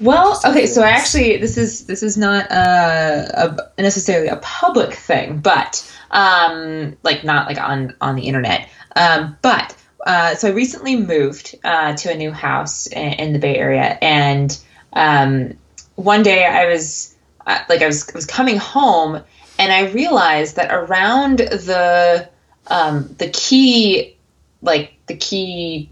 [0.00, 4.92] well, okay, so I actually this is this is not uh, a, necessarily a public
[4.94, 8.68] thing, but um, like not like on on the internet.
[8.96, 13.38] Um, but uh, so I recently moved uh, to a new house in, in the
[13.38, 14.58] Bay Area, and
[14.92, 15.58] um,
[15.96, 17.14] one day I was
[17.46, 19.22] uh, like I was I was coming home
[19.58, 22.28] and I realized that around the
[22.68, 24.16] um, the key
[24.62, 25.90] like the key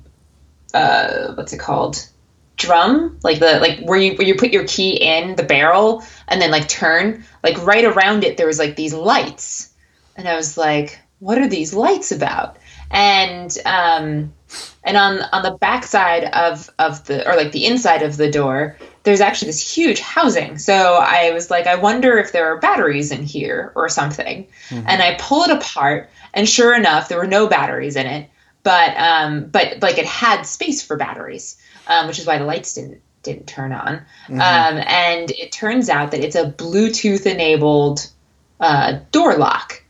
[0.75, 2.09] uh, what's it called?
[2.57, 3.19] Drum?
[3.23, 6.51] Like the like where you where you put your key in the barrel and then
[6.51, 7.25] like turn.
[7.43, 9.75] Like right around it there was like these lights
[10.17, 12.59] and I was like what are these lights about?
[12.91, 14.33] And um
[14.85, 18.31] and on on the back side of of the or like the inside of the
[18.31, 20.59] door there's actually this huge housing.
[20.59, 24.47] So i was like i wonder if there are batteries in here or something.
[24.69, 24.89] Mm-hmm.
[24.89, 28.31] and i pull it apart and sure enough there were no batteries in it.
[28.63, 31.57] But um but like it had space for batteries
[31.89, 34.03] um, which is why the lights didn't didn't turn on.
[34.29, 34.35] Mm-hmm.
[34.41, 38.09] um and it turns out that it's a bluetooth enabled
[38.61, 39.83] uh door lock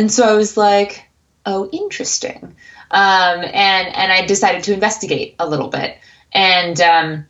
[0.00, 1.06] and so i was like
[1.46, 2.56] oh interesting
[2.90, 5.98] um, and and I decided to investigate a little bit,
[6.32, 7.26] and um,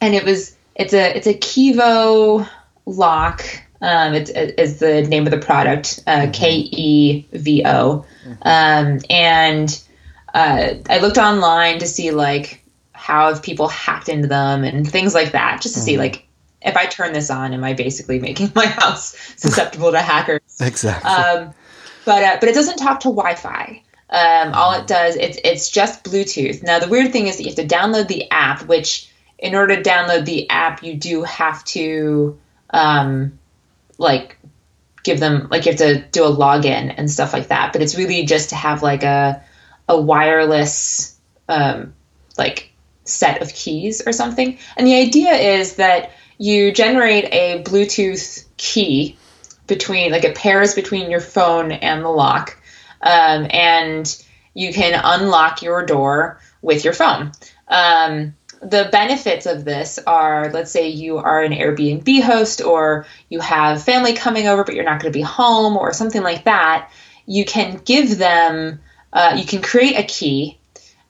[0.00, 2.48] and it was it's a it's a Kevo
[2.86, 3.44] lock.
[3.80, 6.30] Um, it's is the name of the product, uh, mm-hmm.
[6.30, 8.04] K E V O,
[8.42, 9.84] um, and
[10.32, 15.14] uh, I looked online to see like how have people hacked into them and things
[15.14, 15.86] like that, just to mm-hmm.
[15.86, 16.28] see like
[16.62, 20.40] if I turn this on, am I basically making my house susceptible to hackers?
[20.60, 21.10] Exactly.
[21.10, 21.54] Um,
[22.08, 23.82] but uh, but it doesn't talk to Wi-Fi.
[24.08, 26.62] Um, all it does, it's it's just Bluetooth.
[26.62, 29.76] Now the weird thing is that you have to download the app, which in order
[29.76, 32.38] to download the app, you do have to
[32.70, 33.38] um,
[33.98, 34.38] like
[35.02, 37.74] give them like you have to do a login and stuff like that.
[37.74, 39.42] But it's really just to have like a
[39.86, 41.14] a wireless
[41.46, 41.92] um,
[42.38, 42.70] like
[43.04, 44.56] set of keys or something.
[44.78, 49.18] And the idea is that you generate a Bluetooth key
[49.68, 52.58] between like it pairs between your phone and the lock
[53.00, 57.32] um, and you can unlock your door with your phone.
[57.68, 63.38] Um, the benefits of this are let's say you are an Airbnb host or you
[63.40, 66.90] have family coming over, but you're not going to be home or something like that.
[67.26, 68.80] You can give them,
[69.12, 70.58] uh, you can create a key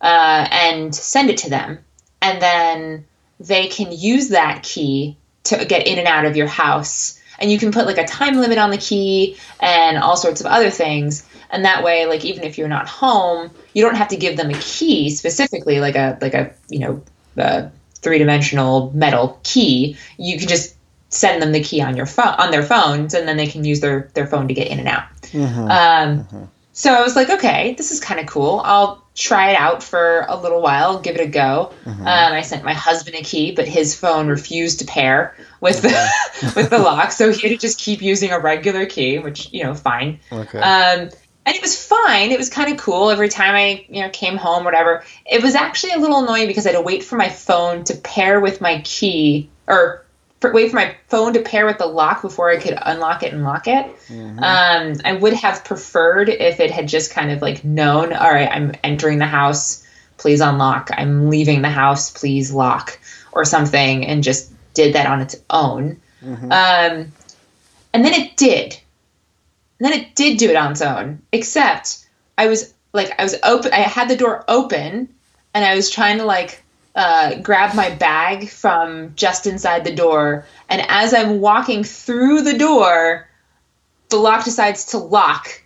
[0.00, 1.78] uh, and send it to them,
[2.20, 3.06] and then
[3.40, 7.17] they can use that key to get in and out of your house.
[7.38, 10.46] And you can put like a time limit on the key and all sorts of
[10.46, 14.16] other things and that way like even if you're not home you don't have to
[14.16, 17.02] give them a key specifically like a like a you know
[17.36, 20.76] a three-dimensional metal key you can just
[21.10, 23.80] send them the key on your phone on their phones and then they can use
[23.80, 25.60] their their phone to get in and out mm-hmm.
[25.60, 26.44] Um, mm-hmm.
[26.72, 30.24] so i was like okay this is kind of cool i'll try it out for
[30.28, 32.02] a little while give it a go mm-hmm.
[32.02, 36.52] um, i sent my husband a key but his phone refused to pair with the
[36.56, 39.64] with the lock so he had to just keep using a regular key which you
[39.64, 40.58] know fine okay.
[40.58, 41.10] um,
[41.48, 42.30] and it was fine.
[42.30, 45.02] It was kind of cool every time I, you know, came home, whatever.
[45.24, 47.96] It was actually a little annoying because I had to wait for my phone to
[47.96, 50.04] pair with my key, or
[50.40, 53.32] for, wait for my phone to pair with the lock before I could unlock it
[53.32, 53.86] and lock it.
[54.08, 54.38] Mm-hmm.
[54.38, 58.48] Um, I would have preferred if it had just kind of like known, all right,
[58.50, 60.90] I'm entering the house, please unlock.
[60.92, 62.98] I'm leaving the house, please lock,
[63.32, 66.00] or something, and just did that on its own.
[66.24, 66.52] Mm-hmm.
[66.52, 67.12] Um,
[67.92, 68.78] and then it did
[69.78, 72.04] and then it did do it on its own, except
[72.36, 75.08] I was like, I was open, I had the door open
[75.54, 76.62] and I was trying to like
[76.94, 80.46] uh, grab my bag from just inside the door.
[80.68, 83.28] And as I'm walking through the door,
[84.08, 85.62] the lock decides to lock.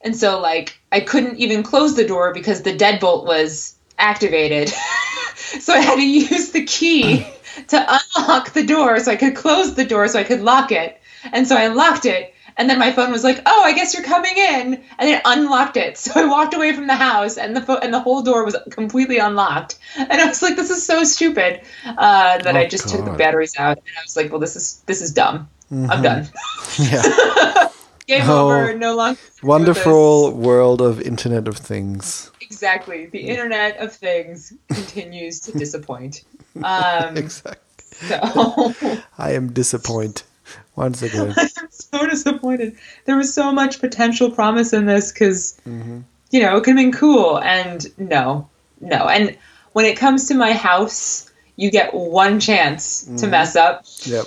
[0.00, 4.68] And so, like, I couldn't even close the door because the deadbolt was activated.
[5.34, 7.26] so I had to use the key
[7.68, 11.00] to unlock the door so I could close the door so I could lock it.
[11.32, 14.02] And so I locked it and then my phone was like, "Oh, I guess you're
[14.02, 15.96] coming in," and it unlocked it.
[16.02, 18.56] So I walked away from the house, and the fo- and the whole door was
[18.70, 19.78] completely unlocked.
[19.96, 22.96] And I was like, "This is so stupid." Uh, that oh, I just God.
[22.96, 25.48] took the batteries out, and I was like, "Well, this is this is dumb.
[25.70, 25.90] Mm-hmm.
[25.90, 26.28] I'm done."
[26.78, 27.68] Yeah.
[28.06, 28.74] Game oh, over.
[28.74, 29.20] No longer.
[29.42, 32.30] Wonderful world of Internet of Things.
[32.40, 33.06] Exactly.
[33.06, 36.24] The Internet of Things continues to disappoint.
[36.62, 37.60] Um, exactly.
[37.92, 40.22] So I am disappointed.
[40.76, 41.34] Once again.
[41.36, 42.76] I'm so disappointed.
[43.04, 46.00] There was so much potential promise in this because, mm-hmm.
[46.30, 47.38] you know, it could have been cool.
[47.40, 48.48] And no,
[48.80, 49.08] no.
[49.08, 49.36] And
[49.72, 53.16] when it comes to my house, you get one chance mm-hmm.
[53.16, 53.84] to mess up.
[54.04, 54.26] Yep.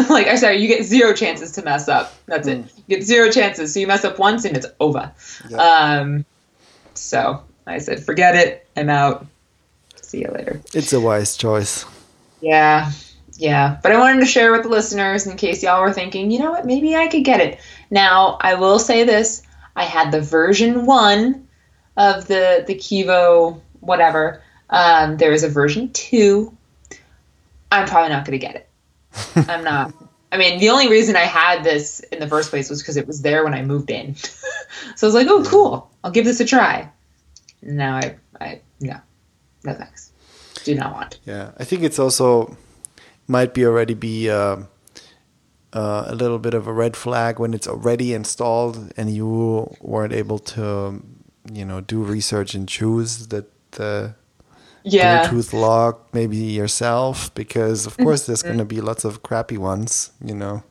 [0.10, 2.14] like, I'm sorry, you get zero chances to mess up.
[2.26, 2.64] That's mm.
[2.64, 2.72] it.
[2.86, 3.74] You get zero chances.
[3.74, 5.12] So you mess up once and it's over.
[5.50, 5.58] Yep.
[5.58, 6.24] Um,
[6.94, 8.68] so I said, forget it.
[8.76, 9.26] I'm out.
[10.00, 10.60] See you later.
[10.72, 11.84] It's a wise choice.
[12.40, 12.92] Yeah
[13.38, 16.38] yeah, but I wanted to share with the listeners in case y'all were thinking, you
[16.38, 17.60] know what, maybe I could get it.
[17.90, 19.42] Now, I will say this
[19.74, 21.46] I had the version one
[21.96, 24.42] of the, the Kevo, whatever.
[24.70, 26.56] Um, there is a version two.
[27.70, 28.68] I'm probably not going to get it.
[29.48, 29.92] I'm not.
[30.32, 33.06] I mean, the only reason I had this in the first place was because it
[33.06, 34.14] was there when I moved in.
[34.96, 35.90] so I was like, oh, cool.
[36.02, 36.90] I'll give this a try.
[37.62, 38.96] Now I, I, no,
[39.64, 40.12] no thanks.
[40.64, 41.20] Do not want.
[41.24, 42.56] Yeah, I think it's also
[43.28, 44.56] might be already be uh,
[45.72, 50.12] uh, a little bit of a red flag when it's already installed and you weren't
[50.12, 51.02] able to,
[51.52, 54.14] you know, do research and choose that the
[54.84, 55.28] Yeah.
[55.28, 60.12] Bluetooth lock maybe yourself because of course there's going to be lots of crappy ones,
[60.24, 60.62] you know.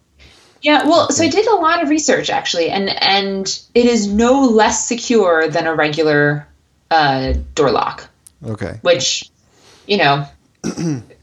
[0.61, 4.41] Yeah, well, so I did a lot of research actually, and and it is no
[4.45, 6.47] less secure than a regular
[6.89, 8.09] uh, door lock,
[8.43, 8.79] Okay.
[8.81, 9.29] which,
[9.85, 10.25] you know,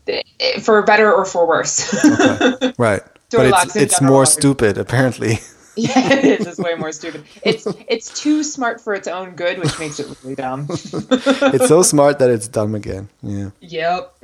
[0.60, 1.94] for better or for worse.
[2.78, 3.02] Right.
[3.30, 5.38] Door but it's it's more stupid apparently.
[5.76, 6.46] yeah, it is.
[6.46, 7.24] It's way more stupid.
[7.42, 10.66] It's it's too smart for its own good, which makes it really dumb.
[10.68, 13.08] it's so smart that it's dumb again.
[13.22, 13.50] Yeah.
[13.60, 14.14] yep.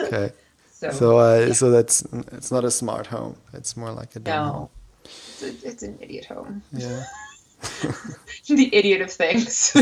[0.00, 0.32] Okay.
[0.70, 2.02] so, So uh, so that's
[2.32, 3.36] it's not a smart home.
[3.54, 4.54] It's more like a dumb home.
[4.54, 4.70] no,
[5.04, 6.62] it's, a, it's an idiot home.
[6.72, 7.04] Yeah.
[8.48, 9.72] the idiot of things.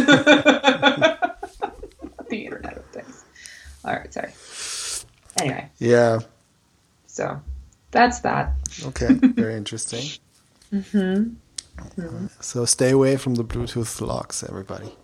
[2.28, 3.24] The internet of things.
[3.84, 4.32] All right, sorry.
[5.38, 6.20] Anyway, Yeah.
[7.06, 7.40] so
[7.90, 8.52] that's that.
[8.84, 9.12] Okay.
[9.22, 10.04] Very interesting.
[10.72, 11.34] mm-hmm.
[12.40, 14.94] So stay away from the Bluetooth locks, everybody.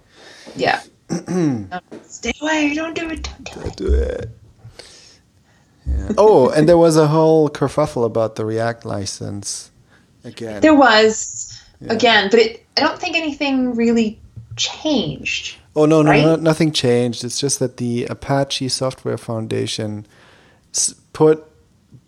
[0.56, 0.80] Yeah.
[1.28, 1.68] Um,
[2.04, 2.72] stay away!
[2.74, 3.22] Don't do it!
[3.22, 3.76] Don't do it!
[3.76, 4.30] Do it.
[5.86, 6.08] Yeah.
[6.16, 9.70] Oh, and there was a whole kerfuffle about the React license
[10.24, 10.62] again.
[10.62, 11.92] There was Yeah.
[11.92, 14.20] again, but it, I don't think anything really
[14.56, 15.56] changed.
[15.74, 16.22] Oh no, no, right?
[16.22, 17.24] no, nothing changed.
[17.24, 20.06] It's just that the Apache Software Foundation
[21.12, 21.44] put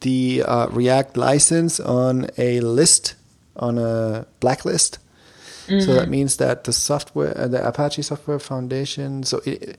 [0.01, 3.15] the uh, React license on a list,
[3.57, 4.99] on a blacklist.
[5.67, 9.79] So that means that the software, uh, the Apache Software Foundation, so it,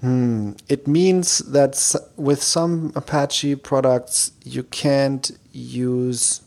[0.00, 6.41] hmm, it means that with some Apache products you can't use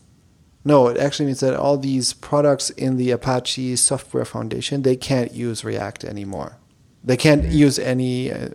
[0.66, 5.32] no, it actually means that all these products in the Apache Software Foundation they can't
[5.32, 6.58] use React anymore.
[7.04, 8.32] They can't use any.
[8.32, 8.48] Uh,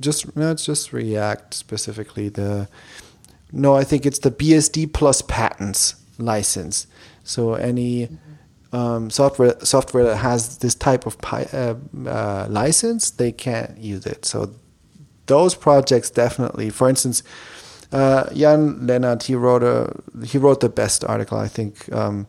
[0.00, 2.30] just no, it's just React specifically.
[2.30, 2.66] The
[3.52, 6.86] no, I think it's the BSD plus patents license.
[7.24, 8.08] So any
[8.72, 11.74] um, software software that has this type of pi, uh,
[12.06, 14.24] uh, license, they can't use it.
[14.24, 14.54] So
[15.26, 16.70] those projects definitely.
[16.70, 17.22] For instance,
[17.92, 19.92] uh, Jan Lehnardt he wrote a
[20.24, 22.26] he wrote the best article I think um,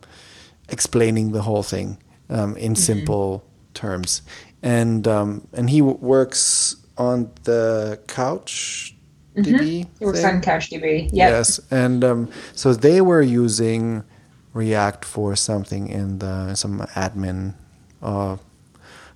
[0.68, 1.98] explaining the whole thing
[2.30, 3.44] um, in simple
[3.74, 4.22] terms,
[4.62, 8.94] and um, and he w- works on the couch
[9.36, 9.86] DB.
[10.00, 10.36] It works thing.
[10.36, 11.04] on CouchDB.
[11.04, 11.12] Yep.
[11.12, 14.04] Yes, and um, so they were using
[14.52, 17.54] React for something in the some admin
[18.02, 18.36] uh,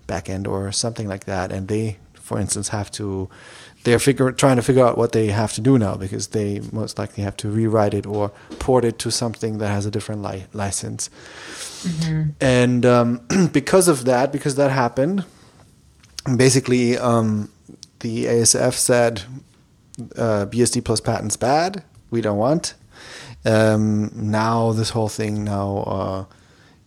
[0.06, 3.28] backend or something like that, and they, for instance, have to
[3.86, 6.98] they're figure trying to figure out what they have to do now because they most
[6.98, 10.46] likely have to rewrite it or port it to something that has a different li-
[10.52, 11.08] license.
[12.40, 13.20] And um,
[13.52, 15.24] because of that, because that happened,
[16.36, 17.48] basically um,
[18.00, 19.22] the ASF said
[20.16, 21.84] uh, BSD plus patents bad.
[22.10, 22.74] We don't want.
[23.44, 26.24] Um, now this whole thing now, uh,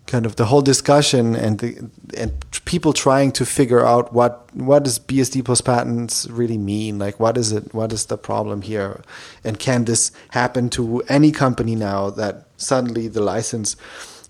[0.09, 2.31] kind of the whole discussion and the and
[2.65, 6.97] people trying to figure out what what does BSD plus patents really mean?
[6.97, 7.73] Like what is it?
[7.73, 9.01] What is the problem here?
[9.43, 13.75] And can this happen to any company now that suddenly the license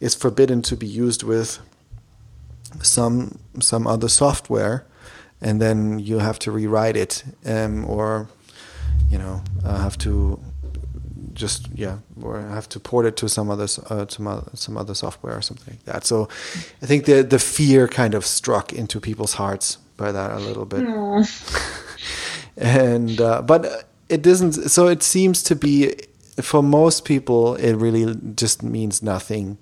[0.02, 1.60] is forbidden to be used with
[2.82, 4.86] some some other software,
[5.42, 8.28] and then you have to rewrite it, um, or
[9.10, 10.39] you know uh, have to
[11.39, 14.93] just yeah, or have to port it to some other uh, some other, some other
[14.93, 16.06] software or something like that.
[16.06, 16.28] So
[16.84, 20.65] I think the the fear kind of struck into people's hearts by that a little
[20.65, 20.84] bit,
[22.58, 24.54] and uh, but it doesn't.
[24.69, 25.95] So it seems to be
[26.41, 29.58] for most people it really just means nothing.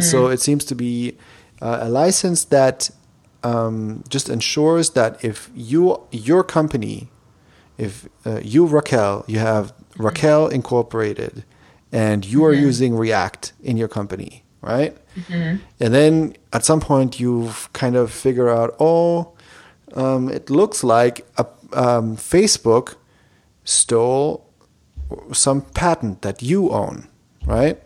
[0.00, 1.18] So it seems to be
[1.60, 2.90] uh, a license that
[3.44, 7.08] um, just ensures that if you your company,
[7.76, 11.44] if uh, you Raquel, you have Raquel Incorporated,
[11.92, 14.96] and you are using React in your company, right?
[15.80, 19.32] And then at some point you've kind of figure out, oh,
[19.94, 22.94] um, it looks like a, um, Facebook
[23.64, 24.44] stole
[25.32, 27.08] some patent that you own,
[27.46, 27.80] right?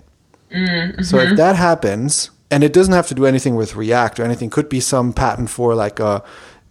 [1.05, 4.51] So if that happens, and it doesn't have to do anything with React or anything,
[4.51, 6.23] could be some patent for like a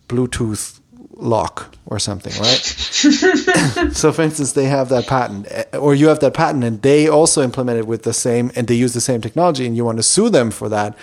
[0.09, 0.80] Bluetooth
[1.21, 3.91] lock or something, right?
[3.93, 7.07] so for instance, they have that patent, eh, or you have that patent, and they
[7.07, 9.97] also implement it with the same, and they use the same technology, and you want
[9.97, 10.97] to sue them for that.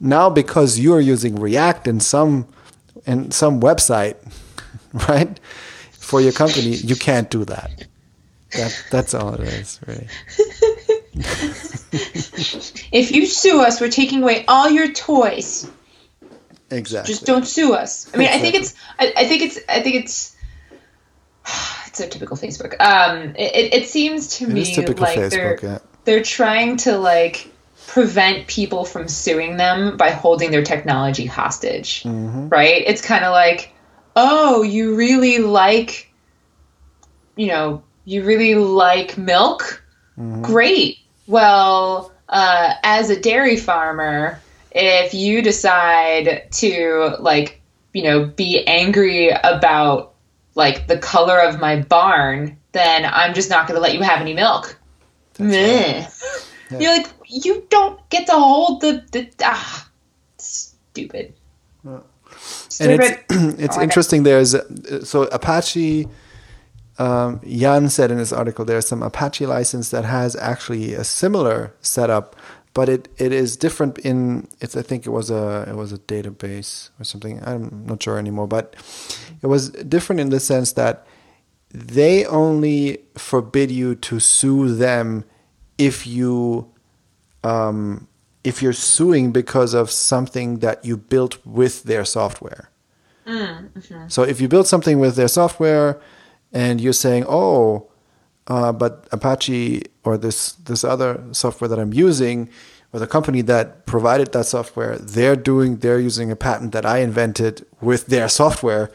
[0.00, 2.48] Now, because you are using React in some
[3.06, 4.16] in some website,
[5.08, 5.38] right?
[6.08, 7.86] for your company, you can't do that.
[8.52, 10.08] That that's all it is, really.
[12.90, 15.70] if you sue us, we're taking away all your toys.
[16.70, 17.12] Exactly.
[17.12, 18.10] Just don't sue us.
[18.12, 18.48] I mean, exactly.
[18.48, 18.74] I think it's.
[18.98, 19.58] I, I, think it's.
[19.68, 20.36] I think it's.
[21.88, 22.78] It's so typical Facebook.
[22.80, 25.78] Um, it, it seems to it me like Facebook, they're yeah.
[26.04, 27.50] they're trying to like
[27.86, 32.02] prevent people from suing them by holding their technology hostage.
[32.02, 32.50] Mm-hmm.
[32.50, 32.84] Right?
[32.86, 33.72] It's kind of like,
[34.14, 36.12] oh, you really like,
[37.36, 39.82] you know, you really like milk.
[40.18, 40.42] Mm-hmm.
[40.42, 40.98] Great.
[41.26, 44.40] Well, uh, as a dairy farmer,
[44.70, 47.60] if you decide to like,
[47.92, 50.14] you know, be angry about
[50.54, 54.20] like the color of my barn, then I'm just not going to let you have
[54.20, 54.78] any milk.
[55.38, 56.08] Right.
[56.70, 56.78] Yeah.
[56.78, 59.88] You're like, you don't get to hold the, the ah,
[60.36, 61.34] stupid.
[61.84, 62.00] Yeah.
[62.36, 62.90] stupid.
[62.90, 63.24] And it's,
[63.64, 64.22] it's oh, interesting.
[64.24, 64.54] There's
[65.08, 66.08] so Apache.
[66.98, 71.72] Um, Jan said in his article there's some Apache license that has actually a similar
[71.80, 72.34] setup,
[72.74, 75.98] but it, it is different in it's I think it was a it was a
[75.98, 78.76] database or something I'm not sure anymore, but
[79.42, 81.06] it was different in the sense that
[81.70, 85.24] they only forbid you to sue them
[85.76, 86.70] if you
[87.44, 88.08] um,
[88.44, 92.70] if you're suing because of something that you built with their software.
[93.26, 94.10] Mm.
[94.10, 96.00] So if you build something with their software
[96.52, 97.88] and you're saying, "Oh,
[98.46, 102.48] uh, but Apache or this this other software that I'm using,
[102.92, 106.98] or the company that provided that software, they're doing they're using a patent that I
[106.98, 108.90] invented with their software."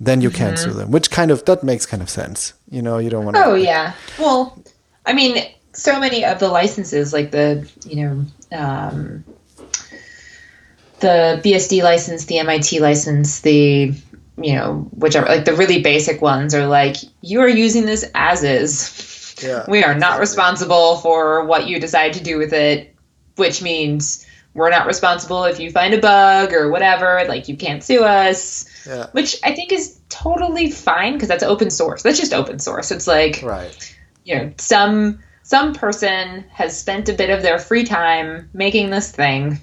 [0.00, 0.38] Then you mm-hmm.
[0.38, 2.54] can't sue them, which kind of that makes kind of sense.
[2.70, 3.44] You know, you don't want to.
[3.44, 3.94] Oh yeah.
[4.16, 4.62] Well,
[5.06, 5.32] I mean,
[5.72, 8.14] so many of the licenses, like the you know
[8.56, 9.24] um,
[11.00, 13.92] the BSD license, the MIT license, the
[14.40, 18.44] you know whichever, like the really basic ones are like you are using this as
[18.44, 19.07] is.
[19.42, 22.94] Yeah, we are not responsible for what you decide to do with it,
[23.36, 27.24] which means we're not responsible if you find a bug or whatever.
[27.28, 28.66] Like you can't sue us.
[28.86, 29.06] Yeah.
[29.12, 32.02] Which I think is totally fine because that's open source.
[32.02, 32.90] That's just open source.
[32.90, 33.96] It's like right.
[34.24, 39.10] You know, some some person has spent a bit of their free time making this
[39.10, 39.58] thing.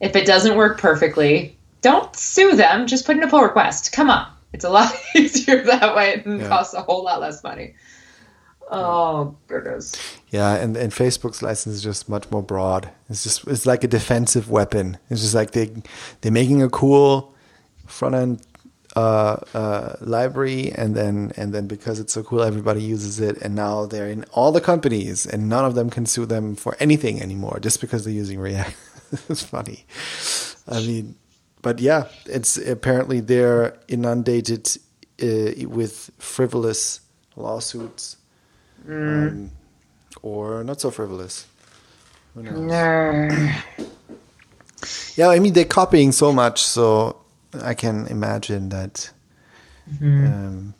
[0.00, 2.86] If it doesn't work perfectly, don't sue them.
[2.86, 3.92] Just put in a pull request.
[3.92, 4.26] Come on.
[4.52, 6.48] It's a lot easier that way and yeah.
[6.48, 7.74] costs a whole lot less money.
[8.74, 9.94] Oh goodness.
[10.30, 12.90] Yeah, and, and Facebook's license is just much more broad.
[13.10, 14.96] It's just it's like a defensive weapon.
[15.10, 15.70] It's just like they
[16.22, 17.34] they're making a cool
[17.86, 18.42] front end
[18.96, 23.54] uh, uh, library, and then and then because it's so cool, everybody uses it, and
[23.54, 27.20] now they're in all the companies, and none of them can sue them for anything
[27.20, 28.76] anymore just because they're using React.
[29.28, 29.84] it's funny.
[30.66, 31.16] I mean,
[31.60, 34.66] but yeah, it's apparently they're inundated
[35.22, 37.00] uh, with frivolous
[37.36, 38.16] lawsuits,
[38.86, 39.28] mm.
[39.28, 39.50] um,
[40.22, 41.46] or not so frivolous.
[42.34, 43.28] No.
[45.16, 47.16] Yeah, I mean they're copying so much, so
[47.62, 49.10] I can imagine that
[49.90, 50.26] mm-hmm.
[50.26, 50.74] um,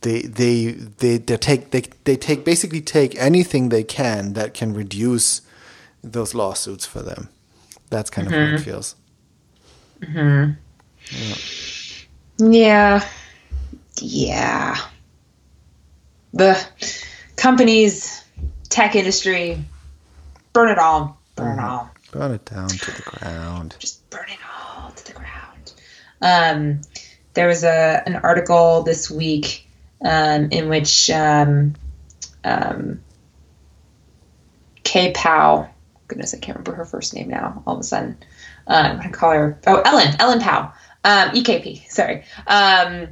[0.00, 4.74] they, they they they take they they take basically take anything they can that can
[4.74, 5.42] reduce
[6.02, 7.28] those lawsuits for them.
[7.90, 8.36] That's kind mm-hmm.
[8.36, 8.64] of how it mm-hmm.
[8.64, 8.94] feels.
[10.04, 10.50] hmm
[12.38, 13.08] Yeah.
[13.08, 13.08] yeah.
[14.00, 14.76] Yeah.
[16.32, 16.66] The
[17.38, 18.24] companies,
[18.68, 19.64] tech industry,
[20.52, 21.18] burn it all.
[21.36, 21.90] Burn it all.
[22.12, 23.76] Burn it down to the ground.
[23.78, 25.72] Just burn it all to the ground.
[26.20, 26.80] Um,
[27.34, 29.68] there was a an article this week
[30.04, 31.74] um, in which um,
[32.44, 33.00] um,
[34.82, 35.68] Kay Powell,
[36.08, 37.62] goodness, I can't remember her first name now.
[37.66, 38.18] All of a sudden,
[38.66, 40.72] uh, I'm going to call her oh Ellen Ellen Pao,
[41.04, 41.88] um, EKP.
[41.88, 43.08] Sorry, um,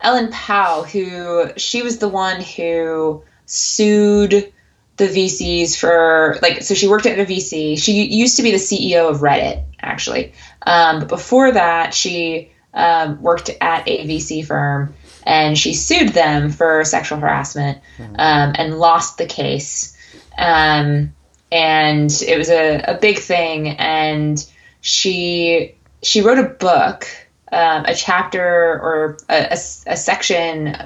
[0.00, 4.52] Ellen Pao, who she was the one who sued
[4.96, 7.78] the VCs for like so she worked at a VC.
[7.78, 10.32] She used to be the CEO of Reddit actually,
[10.62, 14.94] um, but before that she um, worked at a VC firm
[15.26, 18.14] and she sued them for sexual harassment mm-hmm.
[18.18, 19.96] um, and lost the case.
[20.38, 21.14] Um,
[21.50, 23.68] and it was a, a big thing.
[23.68, 24.44] And
[24.80, 27.08] she she wrote a book,
[27.50, 30.76] um, a chapter or a, a, a section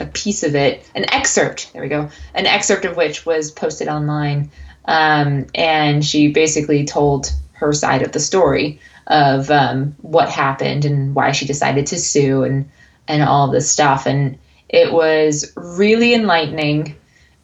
[0.00, 1.72] a piece of it, an excerpt.
[1.72, 2.10] There we go.
[2.34, 4.50] An excerpt of which was posted online,
[4.84, 11.14] um, and she basically told her side of the story of um, what happened and
[11.14, 12.70] why she decided to sue and
[13.06, 14.06] and all this stuff.
[14.06, 14.38] And
[14.68, 16.96] it was really enlightening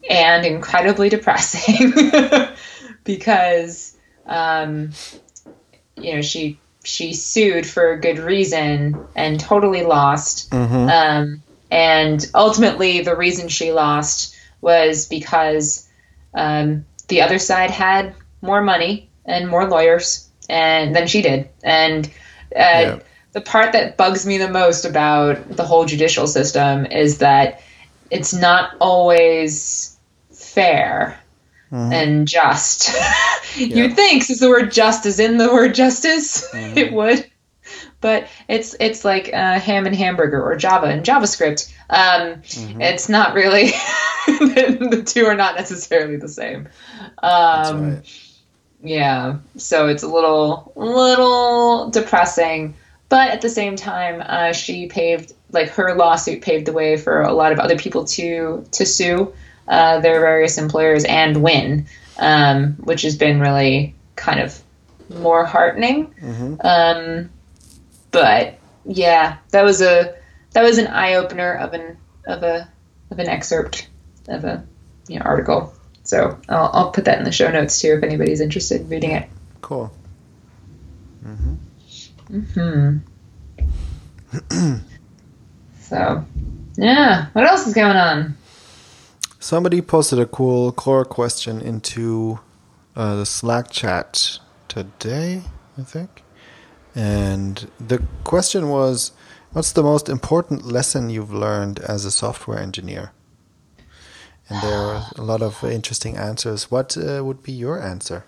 [0.09, 1.93] and incredibly depressing
[3.05, 3.97] because
[4.27, 4.91] um,
[5.97, 10.51] you know she she sued for a good reason and totally lost.
[10.51, 10.89] Mm-hmm.
[10.89, 15.89] Um, and ultimately the reason she lost was because
[16.35, 22.07] um, the other side had more money and more lawyers and than she did and
[22.57, 22.99] uh, yeah.
[23.33, 27.63] the part that bugs me the most about the whole judicial system is that
[28.11, 29.97] it's not always
[30.33, 31.21] fair
[31.71, 31.93] mm-hmm.
[31.93, 32.93] and just.
[33.57, 33.67] yeah.
[33.67, 36.79] You'd think, since the word just is in the word justice, mm-hmm.
[36.79, 37.30] it would.
[38.01, 41.73] But it's it's like uh, ham and hamburger or Java and JavaScript.
[41.91, 42.81] Um, mm-hmm.
[42.81, 43.73] It's not really.
[44.27, 46.69] the, the, two are not necessarily the same.
[47.23, 48.31] Um, right.
[48.83, 52.75] Yeah, so it's a little little depressing,
[53.11, 57.21] but at the same time, uh, she paved like her lawsuit paved the way for
[57.21, 59.35] a lot of other people to to sue
[59.69, 61.87] uh, their various employers and win,
[62.19, 64.59] um, which has been really kind of
[65.11, 66.15] more heartening.
[66.21, 66.67] Mm-hmm.
[68.11, 70.17] But yeah, that was a
[70.53, 71.97] that was an eye opener of an
[72.27, 72.69] of a
[73.11, 73.89] of an excerpt
[74.29, 74.65] of a
[75.09, 75.73] you know, article.
[76.05, 79.11] So I'll, I'll put that in the show notes too if anybody's interested in reading
[79.13, 79.29] it.
[79.61, 79.93] Cool.
[81.25, 81.55] Mm-hmm.
[82.31, 82.99] Mm-hmm.
[85.81, 86.25] so,
[86.77, 87.27] yeah.
[87.33, 88.37] What else is going on?
[89.39, 92.41] Somebody posted a cool Quora question into
[92.95, 94.39] uh, the Slack chat
[94.69, 95.43] today,
[95.77, 96.23] I think.
[96.95, 99.13] And the question was
[99.53, 103.11] What's the most important lesson you've learned as a software engineer?
[104.49, 106.71] And there are a lot of interesting answers.
[106.71, 108.25] What uh, would be your answer?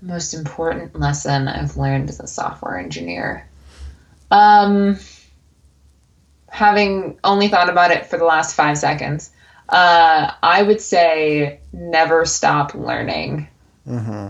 [0.00, 3.48] The most important lesson I've learned as a software engineer.
[4.30, 4.98] Um,
[6.48, 9.30] having only thought about it for the last five seconds,
[9.70, 13.48] uh, I would say never stop learning.
[13.88, 14.28] Mm-hmm.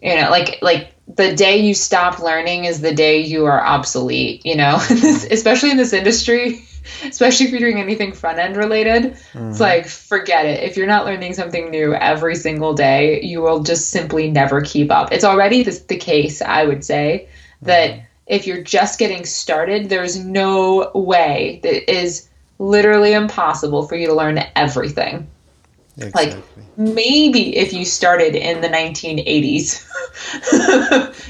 [0.00, 4.44] You know, like like the day you stop learning is the day you are obsolete.
[4.44, 4.76] You know,
[5.30, 6.64] especially in this industry,
[7.04, 9.14] especially if you're doing anything front end related.
[9.32, 9.50] Mm-hmm.
[9.50, 10.62] It's like forget it.
[10.62, 14.90] If you're not learning something new every single day, you will just simply never keep
[14.90, 15.12] up.
[15.12, 17.28] It's already the, the case, I would say,
[17.62, 17.90] that.
[17.90, 18.04] Mm-hmm.
[18.28, 22.28] If you're just getting started, there's no way that is
[22.58, 25.28] literally impossible for you to learn everything.
[26.00, 26.26] Exactly.
[26.26, 26.44] Like
[26.76, 29.84] maybe if you started in the 1980s,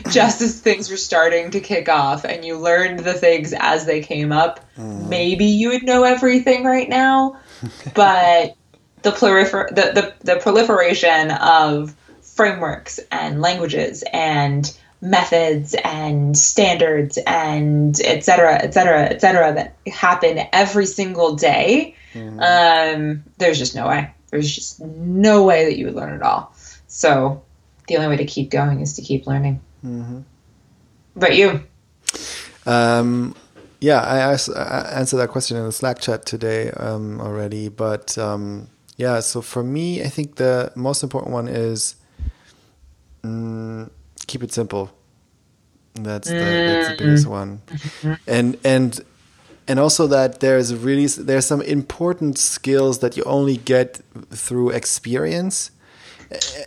[0.12, 4.00] just as things were starting to kick off and you learned the things as they
[4.00, 5.08] came up, mm.
[5.08, 7.38] maybe you would know everything right now.
[7.94, 8.56] but
[9.02, 18.00] the, prolifer- the, the, the proliferation of frameworks and languages and methods and standards and
[18.04, 22.40] et cetera, et cetera, et cetera that happen every single day, mm-hmm.
[22.40, 24.12] um, there's just no way.
[24.30, 26.54] There's just no way that you would learn it all.
[26.86, 27.42] So
[27.86, 29.60] the only way to keep going is to keep learning.
[29.84, 30.20] Mm-hmm.
[31.16, 31.64] But you?
[32.66, 33.34] Um,
[33.80, 34.18] yeah, I,
[34.54, 37.68] I, answered that question in the Slack chat today um, already.
[37.68, 41.96] But um, yeah, so for me, I think the most important one is.
[43.22, 43.90] Mm,
[44.28, 44.92] keep it simple.
[45.94, 47.32] That's the, that's the biggest mm-hmm.
[47.32, 49.00] one, and and
[49.68, 54.00] and also that there's really there's some important skills that you only get
[54.30, 55.70] through experience,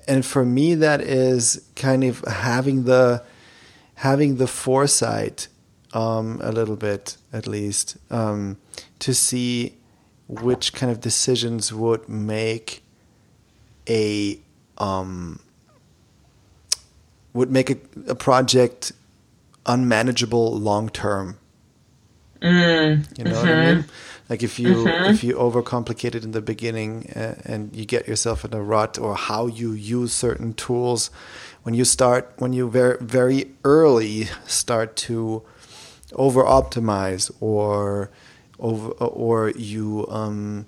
[0.08, 3.24] and for me that is kind of having the
[3.96, 5.48] having the foresight
[5.94, 8.58] um, a little bit at least um,
[9.00, 9.76] to see
[10.28, 12.84] which kind of decisions would make
[13.90, 14.40] a
[14.78, 15.40] um,
[17.34, 17.78] would make a,
[18.08, 18.92] a project
[19.66, 21.38] unmanageable long term.
[22.42, 23.40] Mm, you know mm-hmm.
[23.40, 23.84] what I mean?
[23.84, 23.90] Mm-hmm.
[24.30, 25.14] Like if you mm-hmm.
[25.14, 28.98] if you overcomplicate it in the beginning uh, and you get yourself in a rut,
[28.98, 31.12] or how you use certain tools,
[31.64, 35.44] when you start when you very very early start to
[36.14, 38.10] over optimize or
[38.60, 40.66] over or you um,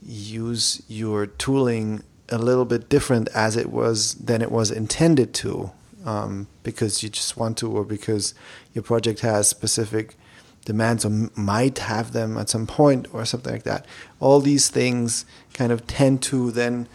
[0.00, 5.70] use your tooling a little bit different as it was than it was intended to
[6.04, 8.34] um, because you just want to or because
[8.72, 10.16] your project has specific
[10.64, 13.86] demands or might have them at some point or something like that.
[14.20, 16.88] All these things kind of tend to then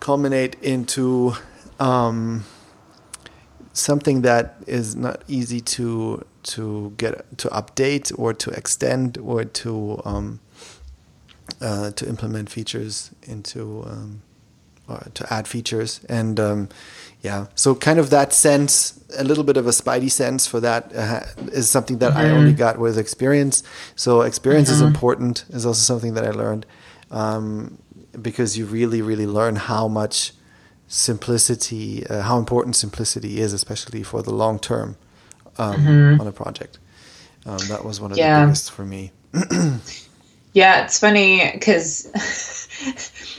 [0.00, 1.34] culminate into
[1.80, 2.44] um,
[3.72, 10.00] something that is not easy to to get to update or to extend or to
[10.04, 10.40] um,
[11.60, 14.22] uh, to implement features into um,
[14.88, 16.68] or to add features and um,
[17.22, 20.94] yeah so kind of that sense a little bit of a spidey sense for that
[20.94, 21.20] uh,
[21.52, 22.18] is something that mm-hmm.
[22.18, 23.62] i only got with experience
[23.96, 24.76] so experience mm-hmm.
[24.76, 26.66] is important is also something that i learned
[27.10, 27.78] um,
[28.20, 30.32] because you really really learn how much
[30.88, 34.96] simplicity uh, how important simplicity is especially for the long term
[35.58, 36.20] um, mm-hmm.
[36.20, 36.78] on a project
[37.46, 38.40] um, that was one of yeah.
[38.40, 39.12] the biggest for me
[40.52, 42.06] yeah, it's funny because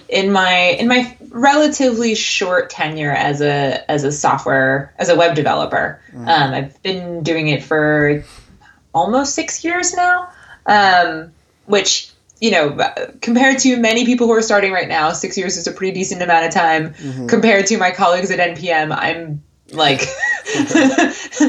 [0.09, 5.35] in my in my relatively short tenure as a as a software as a web
[5.35, 6.27] developer, mm.
[6.27, 8.23] um, I've been doing it for
[8.93, 10.29] almost six years now,
[10.65, 11.33] um,
[11.65, 12.09] which
[12.39, 12.77] you know,
[13.21, 16.21] compared to many people who are starting right now, six years is a pretty decent
[16.21, 16.93] amount of time.
[16.93, 17.27] Mm-hmm.
[17.27, 20.01] Compared to my colleagues at NPM, I'm like,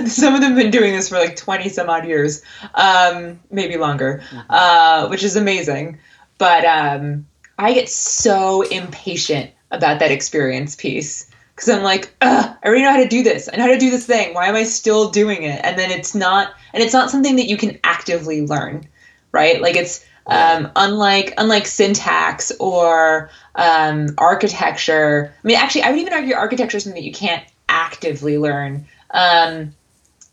[0.07, 2.43] some of them have been doing this for like 20 some odd years,
[2.77, 4.41] um, maybe longer, mm-hmm.
[4.49, 5.99] uh, which is amazing.
[6.39, 7.27] But um,
[7.59, 13.03] I get so impatient about that experience piece because I'm like, I already know how
[13.03, 13.49] to do this.
[13.53, 14.35] I know how to do this thing.
[14.35, 15.61] Why am I still doing it?
[15.63, 18.89] And then it's not, and it's not something that you can actively learn,
[19.33, 19.61] right?
[19.61, 26.13] Like it's um, unlike unlike syntax or um, architecture, I mean, actually, I would even
[26.13, 28.87] argue architecture is something that you can't actively learn.
[29.11, 29.75] Um,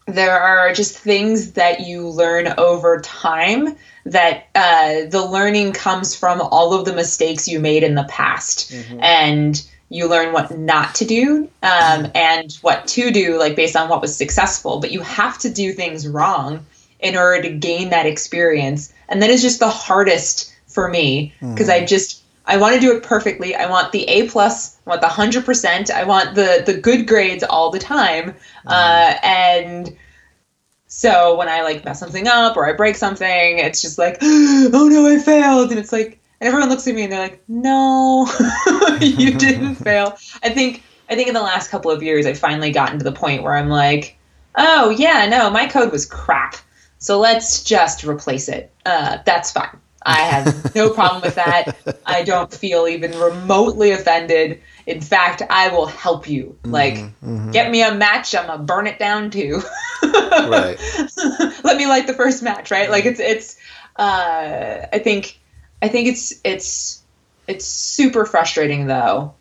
[0.07, 3.75] there are just things that you learn over time
[4.05, 8.71] that uh, the learning comes from all of the mistakes you made in the past
[8.71, 8.99] mm-hmm.
[9.01, 13.89] and you learn what not to do um, and what to do like based on
[13.89, 16.65] what was successful but you have to do things wrong
[17.01, 18.93] in order to gain that experience.
[19.09, 21.73] And that is just the hardest for me because mm.
[21.73, 23.55] I just I want to do it perfectly.
[23.55, 24.77] I want the A plus.
[24.85, 25.91] I want the hundred percent.
[25.91, 28.31] I want the the good grades all the time.
[28.31, 28.35] Mm.
[28.67, 29.97] Uh, and
[30.87, 34.89] so when I like mess something up or I break something, it's just like, oh
[34.91, 35.69] no, I failed.
[35.69, 38.27] And it's like, and everyone looks at me and they're like, no,
[38.99, 40.17] you didn't fail.
[40.43, 43.11] I think I think in the last couple of years, I've finally gotten to the
[43.11, 44.17] point where I'm like,
[44.55, 46.55] oh yeah, no, my code was crap.
[46.97, 48.71] So let's just replace it.
[48.85, 49.80] Uh, that's fine.
[50.03, 51.77] I have no problem with that.
[52.05, 54.61] I don't feel even remotely offended.
[54.87, 56.57] In fact, I will help you.
[56.63, 57.51] Mm-hmm, like, mm-hmm.
[57.51, 58.33] get me a match.
[58.33, 59.61] I'm gonna burn it down too.
[60.03, 60.77] right.
[61.63, 62.71] Let me light the first match.
[62.71, 62.89] Right.
[62.89, 63.57] Like it's it's.
[63.95, 65.39] Uh, I think
[65.81, 67.03] I think it's it's
[67.47, 69.35] it's super frustrating though.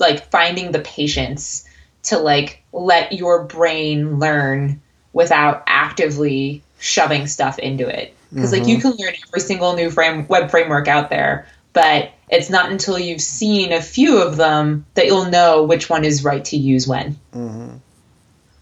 [0.00, 1.66] Like finding the patience
[2.04, 4.80] to like let your brain learn
[5.12, 8.60] without actively shoving stuff into it because mm-hmm.
[8.60, 8.90] like you mm-hmm.
[8.90, 13.20] can learn every single new frame web framework out there but it's not until you've
[13.20, 17.16] seen a few of them that you'll know which one is right to use when
[17.32, 17.76] mm-hmm.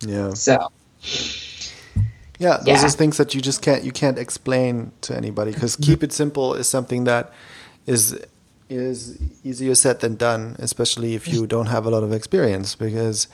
[0.01, 0.71] yeah so
[2.39, 2.85] yeah those yeah.
[2.85, 6.55] are things that you just can't you can't explain to anybody because keep it simple
[6.55, 7.33] is something that
[7.87, 8.19] is
[8.69, 13.29] is easier said than done especially if you don't have a lot of experience because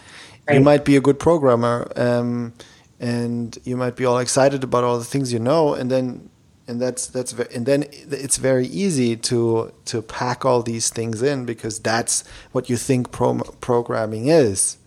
[0.49, 0.55] right.
[0.55, 2.53] you might be a good programmer um,
[3.01, 6.31] and you might be all excited about all the things you know and then
[6.71, 11.45] and that's that's and then it's very easy to to pack all these things in
[11.45, 12.23] because that's
[12.53, 14.79] what you think pro- programming is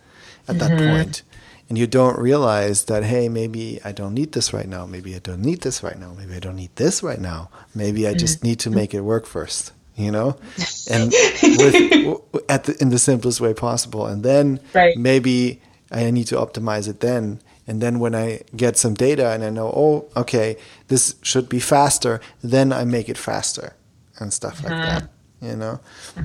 [0.47, 0.77] at mm-hmm.
[0.77, 1.23] that point.
[1.69, 4.85] And you don't realize that hey maybe i don't need this right now.
[4.85, 6.13] Maybe i don't need this right now.
[6.13, 7.49] Maybe i don't need this right now.
[7.75, 8.19] Maybe i mm-hmm.
[8.19, 10.35] just need to make it work first you know?
[10.89, 14.07] And with at the, in the simplest way possible.
[14.07, 14.95] And then right.
[14.95, 15.61] maybe
[15.91, 19.49] i need to optimize it then and then when I get some data and I
[19.49, 20.57] know, oh, okay,
[20.89, 23.73] this should be faster, then I make it faster
[24.19, 24.81] and stuff like mm-hmm.
[24.81, 25.09] that,
[25.41, 25.79] you know?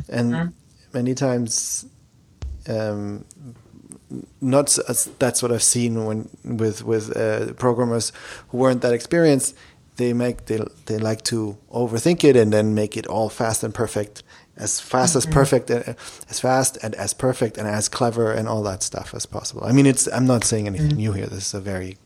[0.09, 0.49] And mm-hmm.
[0.93, 1.87] many times,
[2.69, 3.25] um,
[4.41, 4.77] not
[5.19, 8.11] that's what I've seen when with with uh, programmers
[8.49, 9.55] who weren't that experienced.
[9.97, 13.75] They make they they like to overthink it and then make it all fast and
[13.75, 14.23] perfect
[14.59, 15.29] as fast mm-hmm.
[15.29, 15.95] as perfect uh,
[16.29, 19.73] as fast and as perfect and as clever and all that stuff as possible i
[19.73, 20.99] mean it's i'm not saying anything mm-hmm.
[20.99, 21.97] new here this is a very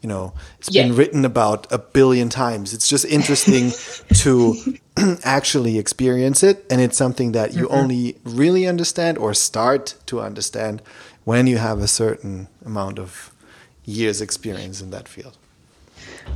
[0.00, 0.82] you know it's yeah.
[0.82, 3.72] been written about a billion times it's just interesting
[4.14, 4.54] to
[5.24, 7.74] actually experience it and it's something that you mm-hmm.
[7.74, 10.80] only really understand or start to understand
[11.24, 13.32] when you have a certain amount of
[13.84, 15.36] years experience in that field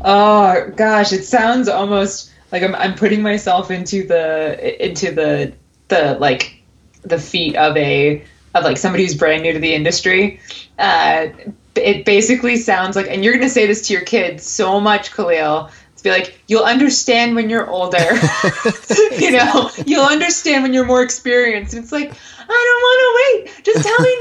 [0.05, 5.53] oh gosh it sounds almost like I'm, I'm putting myself into the into the
[5.91, 6.63] the like
[7.03, 8.25] the feet of a
[8.55, 10.41] of like somebody who's brand new to the industry.
[10.79, 11.29] Uh,
[11.77, 15.13] it basically sounds like, and you're going to say this to your kids so much,
[15.13, 15.71] Kahlil.
[15.97, 17.99] To be like, you'll understand when you're older.
[19.19, 21.75] you know, you'll understand when you're more experienced.
[21.75, 22.11] It's like,
[22.49, 23.65] I don't want to wait.
[23.65, 24.17] Just tell me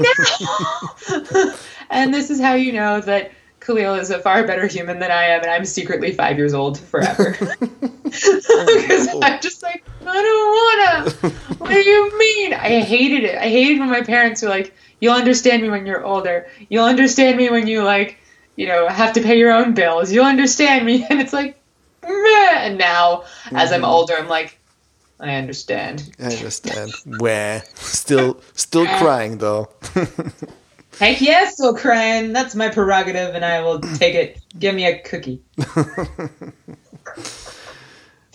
[1.40, 1.54] now.
[1.90, 3.32] and this is how you know that
[3.70, 6.78] Kahlil is a far better human than I am, and I'm secretly five years old
[6.78, 7.36] forever.
[8.10, 11.34] Because I'm just like, I don't wanna.
[11.58, 12.54] What do you mean?
[12.54, 13.38] I hated it.
[13.38, 16.48] I hated when my parents were like, "You'll understand me when you're older.
[16.68, 18.18] You'll understand me when you like,
[18.56, 20.10] you know, have to pay your own bills.
[20.10, 21.62] You'll understand me." And it's like,
[22.02, 22.54] Meh.
[22.56, 23.90] and now as I'm mm-hmm.
[23.90, 24.58] older, I'm like,
[25.20, 26.10] I understand.
[26.18, 26.92] I understand.
[27.18, 29.68] Where still, still crying though.
[31.00, 32.32] Heck yes, crying.
[32.34, 34.38] That's my prerogative, and I will take it.
[34.58, 35.42] Give me a cookie.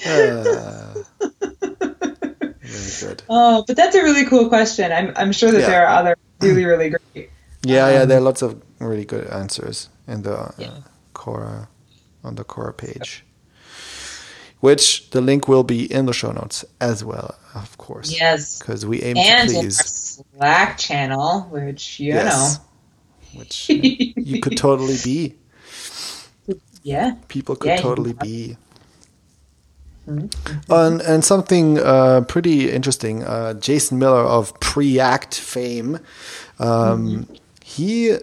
[0.05, 0.93] Uh,
[2.61, 3.23] very good.
[3.27, 4.91] Oh, but that's a really cool question.
[4.91, 5.67] I'm I'm sure that Yeah.
[5.67, 7.29] there are other really really great.
[7.63, 10.81] Yeah, yeah, Um, there are lots of really good answers in the uh, Yeah.
[11.15, 11.67] Quora
[12.23, 13.24] on the Quora page,
[14.65, 18.09] which the link will be in the show notes as well, of course.
[18.11, 18.59] Yes.
[18.59, 19.77] because we aim And to please.
[19.79, 22.59] Slack channel, which you Yes,
[23.33, 25.35] which uh, you could totally be.
[26.83, 27.15] Yeah.
[27.29, 28.57] People could Yeah, totally be.
[30.07, 30.29] Mhm.
[30.69, 33.23] And, and something uh, pretty interesting.
[33.23, 35.99] Uh, Jason Miller of Preact fame,
[36.59, 37.27] um,
[37.63, 38.17] he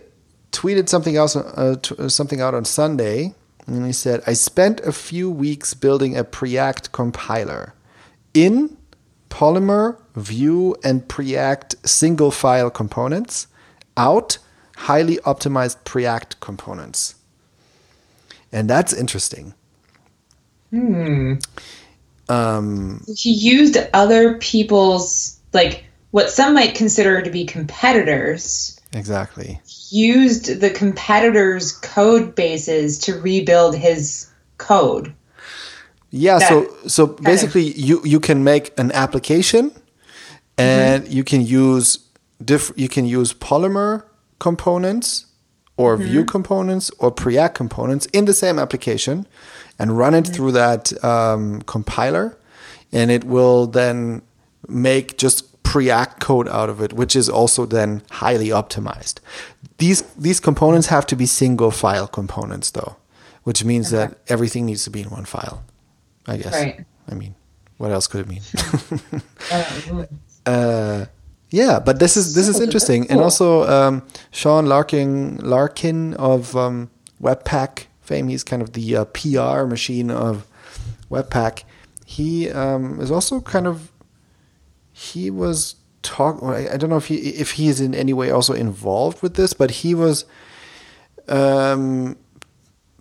[0.52, 3.34] tweeted something else, uh, t- something out on Sunday,
[3.66, 7.74] and he said, "I spent a few weeks building a Preact compiler
[8.34, 8.76] in
[9.30, 13.46] Polymer, Vue, and Preact single file components.
[13.96, 14.38] Out
[14.76, 17.14] highly optimized Preact components."
[18.52, 19.54] And that's interesting.
[20.70, 21.34] Hmm.
[22.28, 28.78] Um, He used other people's like what some might consider to be competitors.
[28.94, 29.60] Exactly.
[29.90, 34.28] Used the competitors' code bases to rebuild his
[34.58, 35.14] code.
[36.10, 39.80] Yeah, that so so of- basically you you can make an application mm-hmm.
[40.58, 41.98] and you can use
[42.44, 44.04] diff you can use Polymer
[44.38, 45.26] components
[45.76, 46.10] or mm-hmm.
[46.10, 49.26] Vue components or Preact components in the same application
[49.78, 50.34] and run it mm-hmm.
[50.34, 52.36] through that um, compiler
[52.92, 54.20] and it will then
[54.68, 59.20] make just Preact code out of it, which is also then highly optimized.
[59.78, 62.96] These these components have to be single file components though,
[63.44, 65.64] which means that everything needs to be in one file.
[66.26, 66.52] I guess.
[66.52, 66.84] Right.
[67.10, 67.34] I mean,
[67.78, 68.42] what else could it mean?
[70.44, 71.06] Uh,
[71.50, 74.02] yeah, but this is this is interesting, and also um,
[74.32, 76.90] Sean Larkin Larkin of um,
[77.22, 78.26] Webpack fame.
[78.26, 80.48] He's kind of the uh, PR machine of
[81.10, 81.62] Webpack.
[82.04, 83.91] He um, is also kind of
[84.92, 86.42] he was talk.
[86.42, 89.34] I I don't know if he if he is in any way also involved with
[89.34, 90.24] this, but he was
[91.28, 92.16] um,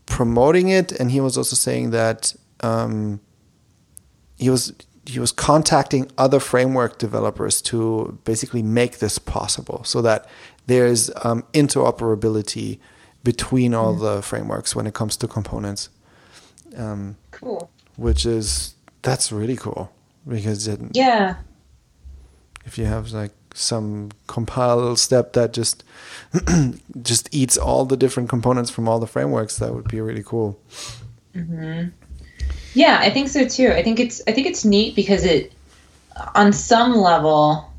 [0.06, 3.20] promoting it, and he was also saying that um,
[4.38, 4.74] he was
[5.06, 10.28] he was contacting other framework developers to basically make this possible, so that
[10.68, 12.80] there's um, interoperability
[13.24, 15.90] between all the frameworks when it comes to components,
[16.76, 17.70] um, cool.
[17.98, 19.92] which is that's really cool
[20.28, 21.36] because it, Yeah.
[22.66, 25.84] If you have like some compile step that just
[27.02, 30.58] just eats all the different components from all the frameworks that would be really cool
[32.74, 33.72] Yeah, I think so too.
[33.72, 35.52] I think it's I think it's neat because it
[36.36, 37.72] on some level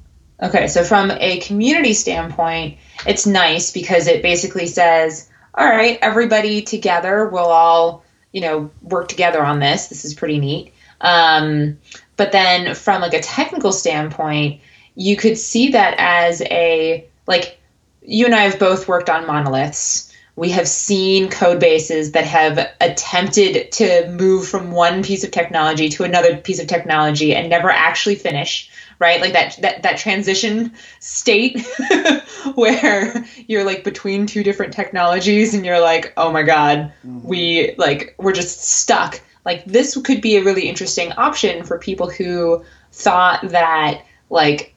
[0.43, 6.63] okay, so from a community standpoint, it's nice because it basically says, all right, everybody
[6.63, 9.87] together will all, you know, work together on this.
[9.87, 10.75] This is pretty neat.
[11.01, 11.79] Um,
[12.17, 14.61] but then from like a technical standpoint,
[14.95, 17.59] you could see that as a like
[18.03, 20.13] you and I have both worked on monoliths.
[20.35, 25.91] We have seen code bases that have attempted to move from one piece of technology
[25.91, 29.21] to another piece of technology and never actually finish, right?
[29.21, 31.67] Like that that, that transition state
[32.55, 37.27] where you're like between two different technologies and you're like, "Oh my god, mm-hmm.
[37.27, 42.09] we like we're just stuck." Like this could be a really interesting option for people
[42.09, 44.72] who thought that like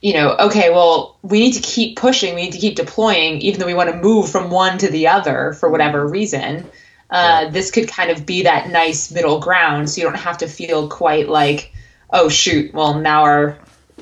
[0.00, 3.60] you know, okay, well, we need to keep pushing, we need to keep deploying, even
[3.60, 6.66] though we want to move from one to the other for whatever reason.
[7.10, 10.46] Uh, This could kind of be that nice middle ground, so you don't have to
[10.46, 11.72] feel quite like,
[12.10, 13.58] oh shoot, well now our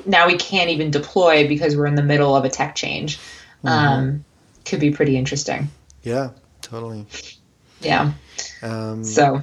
[0.06, 3.18] now we can't even deploy because we're in the middle of a tech change.
[3.64, 4.24] Um,
[4.64, 5.68] could be pretty interesting.
[6.02, 6.30] yeah
[6.62, 7.06] totally
[7.80, 8.12] Yeah.
[8.62, 9.42] um, So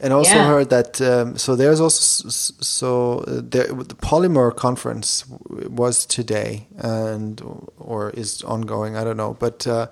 [0.00, 0.46] and also Yeah.
[0.46, 2.28] heard that um, so there's also
[2.60, 5.24] so uh, there, the polymer conference
[5.68, 7.40] was today and
[7.78, 9.86] or is ongoing i don't know but uh,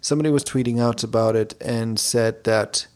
[0.00, 2.86] somebody was tweeting out about it and said that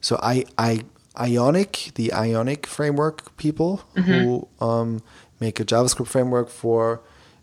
[0.00, 0.80] so i i
[1.18, 5.02] ionic the ionic framework people who um,
[5.40, 7.00] make a javascript framework for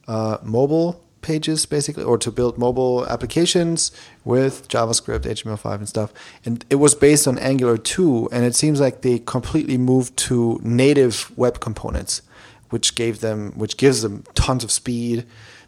[0.07, 3.91] uh, mobile pages basically or to build mobile applications
[4.23, 6.13] with javascript html5 and stuff.
[6.45, 10.59] And it was based on angular 2 and it seems like they completely moved to
[10.63, 12.21] native web components
[12.69, 15.25] which gave them which gives them tons of speed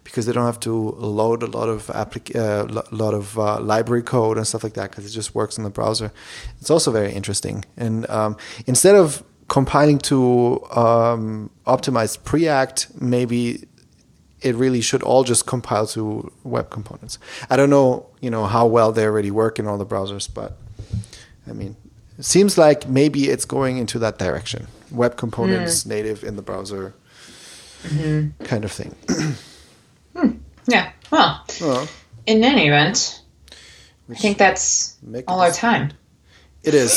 [0.08, 0.74] because they don't have to
[1.20, 4.74] load a lot of applic- uh, lo- lot of uh, library code and stuff like
[4.74, 6.14] that because it just works in the browser.
[6.62, 7.66] It's also very interesting.
[7.76, 8.38] And um,
[8.68, 13.68] instead of compiling to um, optimize preact maybe
[14.42, 17.18] it really should all just compile to web components.
[17.50, 20.58] I don't know, you know, how well they already work in all the browsers, but
[21.50, 21.76] I mean,
[22.20, 24.68] it seems like maybe it's going into that direction.
[24.92, 25.90] Web components Hmm.
[25.90, 26.94] native in the browser,
[27.84, 28.44] Mm-hmm.
[28.46, 28.96] kind of thing.
[30.70, 30.92] Yeah.
[31.12, 31.88] Well, Well,
[32.26, 33.22] in any event,
[34.12, 35.94] I think that's all it our time.
[36.64, 36.92] It is.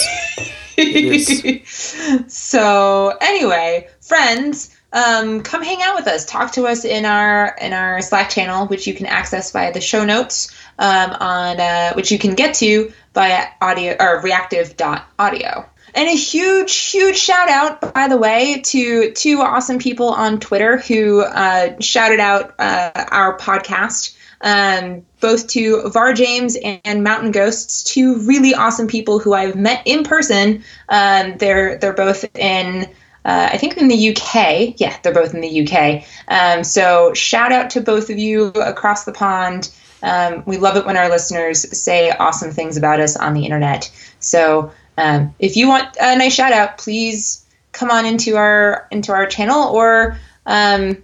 [2.26, 6.24] so anyway, friends, um, come hang out with us.
[6.24, 9.80] Talk to us in our in our Slack channel, which you can access via the
[9.80, 15.66] show notes um, on uh, which you can get to via audio or reactive.audio.
[15.92, 20.78] And a huge, huge shout out, by the way, to two awesome people on Twitter
[20.78, 27.82] who uh, shouted out uh, our podcast um, both to Var James and Mountain Ghosts,
[27.82, 30.64] two really awesome people who I've met in person.
[30.88, 32.88] Um, they're they're both in.
[33.24, 34.74] Uh, I think in the UK.
[34.80, 36.04] Yeah, they're both in the UK.
[36.28, 39.70] Um, so shout out to both of you across the pond.
[40.02, 43.90] Um, we love it when our listeners say awesome things about us on the internet.
[44.20, 49.12] So um, if you want a nice shout out, please come on into our into
[49.12, 51.02] our channel or um,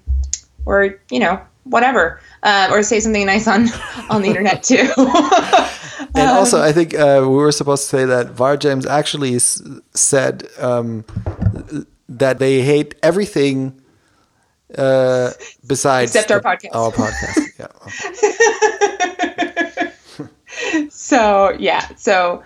[0.64, 3.68] or you know whatever uh, or say something nice on
[4.10, 4.88] on the internet too.
[6.14, 9.62] And also, I think uh, we were supposed to say that Var James actually s-
[9.92, 11.04] said um,
[12.08, 13.80] that they hate everything
[14.76, 15.30] uh,
[15.66, 16.74] besides Except our the- podcast.
[16.74, 17.38] Our podcast,
[20.76, 20.88] yeah.
[20.90, 22.42] so yeah, so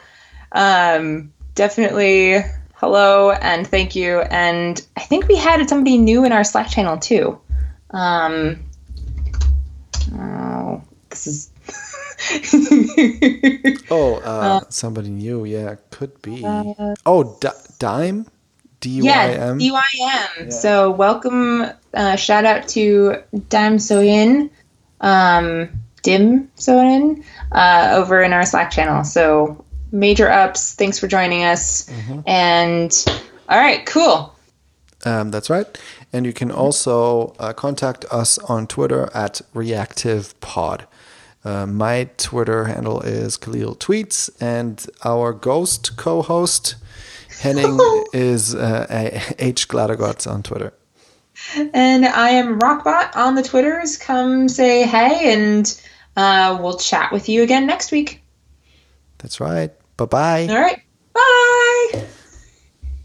[0.52, 2.42] um, definitely
[2.74, 4.20] hello and thank you.
[4.20, 7.38] And I think we had somebody new in our Slack channel too.
[7.90, 8.64] Um,
[10.14, 11.50] oh, this is.
[13.92, 16.42] Oh, uh, somebody new, yeah, could be.
[16.44, 17.48] oh, D-
[17.78, 18.26] Dime,
[18.80, 19.58] D Y Yeah, M.
[19.58, 20.52] DYM.
[20.52, 23.16] So welcome, uh, shout out to
[23.48, 24.50] Dim Soyin,
[25.00, 25.68] um,
[26.02, 27.22] Dim Soyin,
[27.52, 29.04] uh, over in our Slack channel.
[29.04, 30.74] So major ups.
[30.74, 31.90] Thanks for joining us.
[32.26, 32.92] And
[33.48, 34.34] all right, cool.
[35.04, 35.66] Um, that's right.
[36.12, 40.82] And you can also uh, contact us on Twitter at ReactivePod.
[41.42, 46.74] Uh, my Twitter handle is Kahlil Tweets, and our ghost co host,
[47.40, 47.78] Henning,
[48.12, 49.68] is uh, a- H.
[49.68, 50.72] Glattergotz on Twitter.
[51.56, 53.96] And I am Rockbot on the Twitters.
[53.96, 55.82] Come say hey, and
[56.16, 58.22] uh, we'll chat with you again next week.
[59.18, 59.72] That's right.
[59.96, 60.46] Bye bye.
[60.50, 60.82] All right,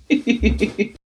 [0.10, 0.94] bye.